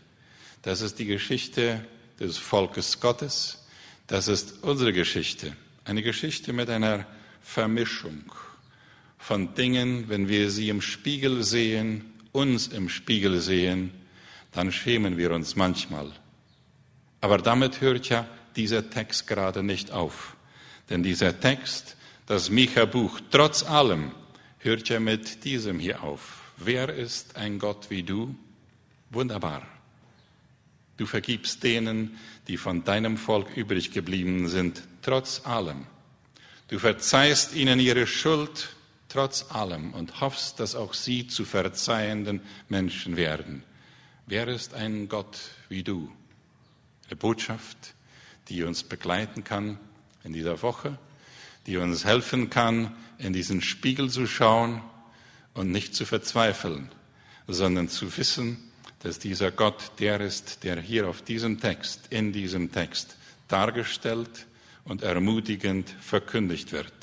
Das 0.61 0.81
ist 0.81 0.99
die 0.99 1.05
Geschichte 1.05 1.85
des 2.19 2.37
Volkes 2.37 2.99
Gottes. 2.99 3.65
Das 4.07 4.27
ist 4.27 4.63
unsere 4.63 4.93
Geschichte. 4.93 5.55
Eine 5.85 6.03
Geschichte 6.03 6.53
mit 6.53 6.69
einer 6.69 7.05
Vermischung 7.41 8.31
von 9.17 9.53
Dingen, 9.53 10.09
wenn 10.09 10.27
wir 10.27 10.49
sie 10.49 10.69
im 10.69 10.81
Spiegel 10.81 11.43
sehen, 11.43 12.18
uns 12.31 12.67
im 12.67 12.89
Spiegel 12.89 13.39
sehen, 13.39 13.91
dann 14.51 14.71
schämen 14.71 15.17
wir 15.17 15.31
uns 15.31 15.55
manchmal. 15.55 16.11
Aber 17.21 17.37
damit 17.37 17.81
hört 17.81 18.09
ja 18.09 18.27
dieser 18.55 18.89
Text 18.89 19.27
gerade 19.27 19.63
nicht 19.63 19.91
auf. 19.91 20.35
Denn 20.89 21.03
dieser 21.03 21.39
Text, 21.39 21.95
das 22.25 22.49
Micha-Buch, 22.49 23.19
trotz 23.31 23.63
allem, 23.63 24.11
hört 24.59 24.89
ja 24.89 24.99
mit 24.99 25.43
diesem 25.43 25.79
hier 25.79 26.03
auf. 26.03 26.41
Wer 26.57 26.89
ist 26.89 27.35
ein 27.35 27.59
Gott 27.59 27.89
wie 27.89 28.03
du? 28.03 28.35
Wunderbar. 29.09 29.65
Du 30.97 31.05
vergibst 31.05 31.63
denen, 31.63 32.17
die 32.47 32.57
von 32.57 32.83
deinem 32.83 33.17
Volk 33.17 33.55
übrig 33.55 33.91
geblieben 33.91 34.49
sind, 34.49 34.83
trotz 35.01 35.45
allem. 35.45 35.85
Du 36.67 36.77
verzeihst 36.77 37.55
ihnen 37.55 37.79
ihre 37.79 38.05
Schuld 38.05 38.75
trotz 39.09 39.51
allem 39.51 39.93
und 39.93 40.21
hoffst, 40.21 40.59
dass 40.59 40.75
auch 40.75 40.93
sie 40.93 41.27
zu 41.27 41.43
verzeihenden 41.43 42.41
Menschen 42.69 43.17
werden. 43.17 43.63
Wer 44.27 44.47
ist 44.47 44.73
ein 44.73 45.09
Gott 45.09 45.39
wie 45.67 45.83
du? 45.83 46.11
Eine 47.07 47.15
Botschaft, 47.15 47.95
die 48.47 48.63
uns 48.63 48.83
begleiten 48.83 49.43
kann 49.43 49.79
in 50.23 50.33
dieser 50.33 50.61
Woche, 50.61 50.97
die 51.65 51.77
uns 51.77 52.05
helfen 52.05 52.49
kann, 52.49 52.95
in 53.17 53.33
diesen 53.33 53.61
Spiegel 53.61 54.09
zu 54.09 54.27
schauen 54.27 54.81
und 55.53 55.71
nicht 55.71 55.95
zu 55.95 56.05
verzweifeln, 56.05 56.91
sondern 57.47 57.89
zu 57.89 58.15
wissen, 58.17 58.71
dass 58.99 59.17
dieser 59.17 59.51
Gott 59.51 59.93
der 59.99 60.21
ist, 60.21 60.63
der 60.63 60.79
hier 60.79 61.07
auf 61.07 61.21
diesem 61.21 61.59
Text, 61.59 62.07
in 62.09 62.31
diesem 62.31 62.71
Text 62.71 63.15
dargestellt 63.47 64.45
und 64.83 65.01
ermutigend 65.01 65.89
verkündigt 66.01 66.71
wird. 66.71 66.93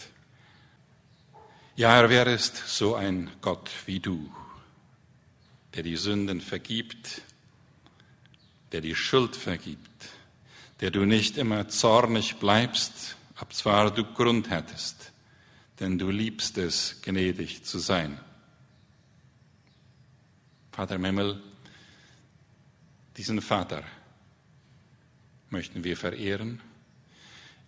Ja, 1.79 1.91
Herr, 1.91 2.09
wer 2.09 2.27
ist 2.27 2.57
so 2.57 2.95
ein 2.95 3.31
Gott 3.43 3.71
wie 3.85 4.01
du, 4.01 4.33
der 5.75 5.83
die 5.83 5.97
Sünden 5.97 6.41
vergibt, 6.41 7.21
der 8.73 8.81
die 8.81 8.95
Schuld 8.95 9.37
vergibt, 9.37 10.09
der 10.81 10.91
du 10.91 11.05
nicht 11.05 11.37
immer 11.37 11.69
zornig 11.69 12.37
bleibst, 12.37 13.17
ob 13.39 13.53
zwar 13.53 13.91
du 13.91 14.05
Grund 14.05 14.49
hättest, 14.49 15.13
denn 15.79 15.99
du 15.99 16.09
liebst 16.09 16.57
es, 16.57 17.03
gnädig 17.03 17.65
zu 17.65 17.79
sein. 17.79 18.19
Vater 20.73 20.95
im 20.95 21.43
diesen 23.19 23.43
Vater 23.43 23.83
möchten 25.51 25.85
wir 25.85 25.99
verehren, 25.99 26.63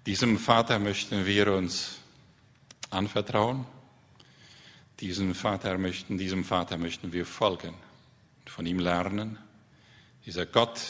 diesem 0.07 0.39
Vater 0.39 0.79
möchten 0.79 1.27
wir 1.27 1.53
uns 1.53 1.99
anvertrauen 2.89 3.67
diesem 5.01 5.35
Vater 5.35 5.79
möchten, 5.79 6.19
diesem 6.19 6.45
Vater 6.45 6.77
möchten 6.77 7.13
wir 7.13 7.25
folgen 7.25 7.75
und 8.41 8.51
von 8.51 8.67
ihm 8.67 8.79
lernen. 8.79 9.39
Dieser 10.27 10.47
Gott, 10.47 10.81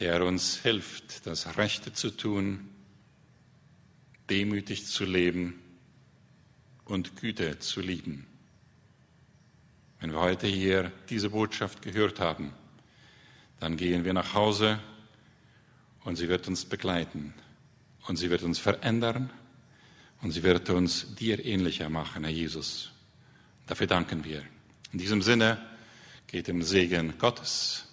der 0.00 0.24
uns 0.24 0.56
hilft, 0.56 1.26
das 1.26 1.56
Rechte 1.56 1.92
zu 1.92 2.10
tun, 2.10 2.68
demütig 4.30 4.86
zu 4.86 5.04
leben 5.04 5.60
und 6.84 7.16
Güte 7.16 7.58
zu 7.58 7.80
lieben. 7.80 8.26
Wenn 10.00 10.12
wir 10.12 10.20
heute 10.20 10.46
hier 10.46 10.92
diese 11.08 11.30
Botschaft 11.30 11.82
gehört 11.82 12.20
haben, 12.20 12.52
dann 13.60 13.76
gehen 13.76 14.04
wir 14.04 14.12
nach 14.12 14.34
Hause 14.34 14.78
und 16.04 16.16
sie 16.16 16.28
wird 16.28 16.48
uns 16.48 16.64
begleiten 16.64 17.34
und 18.06 18.16
sie 18.16 18.30
wird 18.30 18.42
uns 18.42 18.58
verändern 18.58 19.30
und 20.22 20.32
sie 20.32 20.42
wird 20.42 20.70
uns 20.70 21.14
dir 21.14 21.44
ähnlicher 21.44 21.88
machen, 21.88 22.24
Herr 22.24 22.32
Jesus. 22.32 22.90
Dafür 23.66 23.86
danken 23.86 24.24
wir. 24.24 24.42
In 24.92 24.98
diesem 24.98 25.22
Sinne 25.22 25.58
geht 26.26 26.48
im 26.48 26.62
Segen 26.62 27.18
Gottes, 27.18 27.84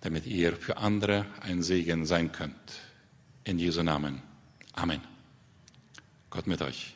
damit 0.00 0.26
ihr 0.26 0.56
für 0.56 0.76
andere 0.76 1.26
ein 1.40 1.62
Segen 1.62 2.06
sein 2.06 2.32
könnt. 2.32 2.54
In 3.44 3.58
Jesu 3.58 3.82
Namen. 3.82 4.22
Amen. 4.74 5.00
Gott 6.30 6.46
mit 6.46 6.62
euch. 6.62 6.94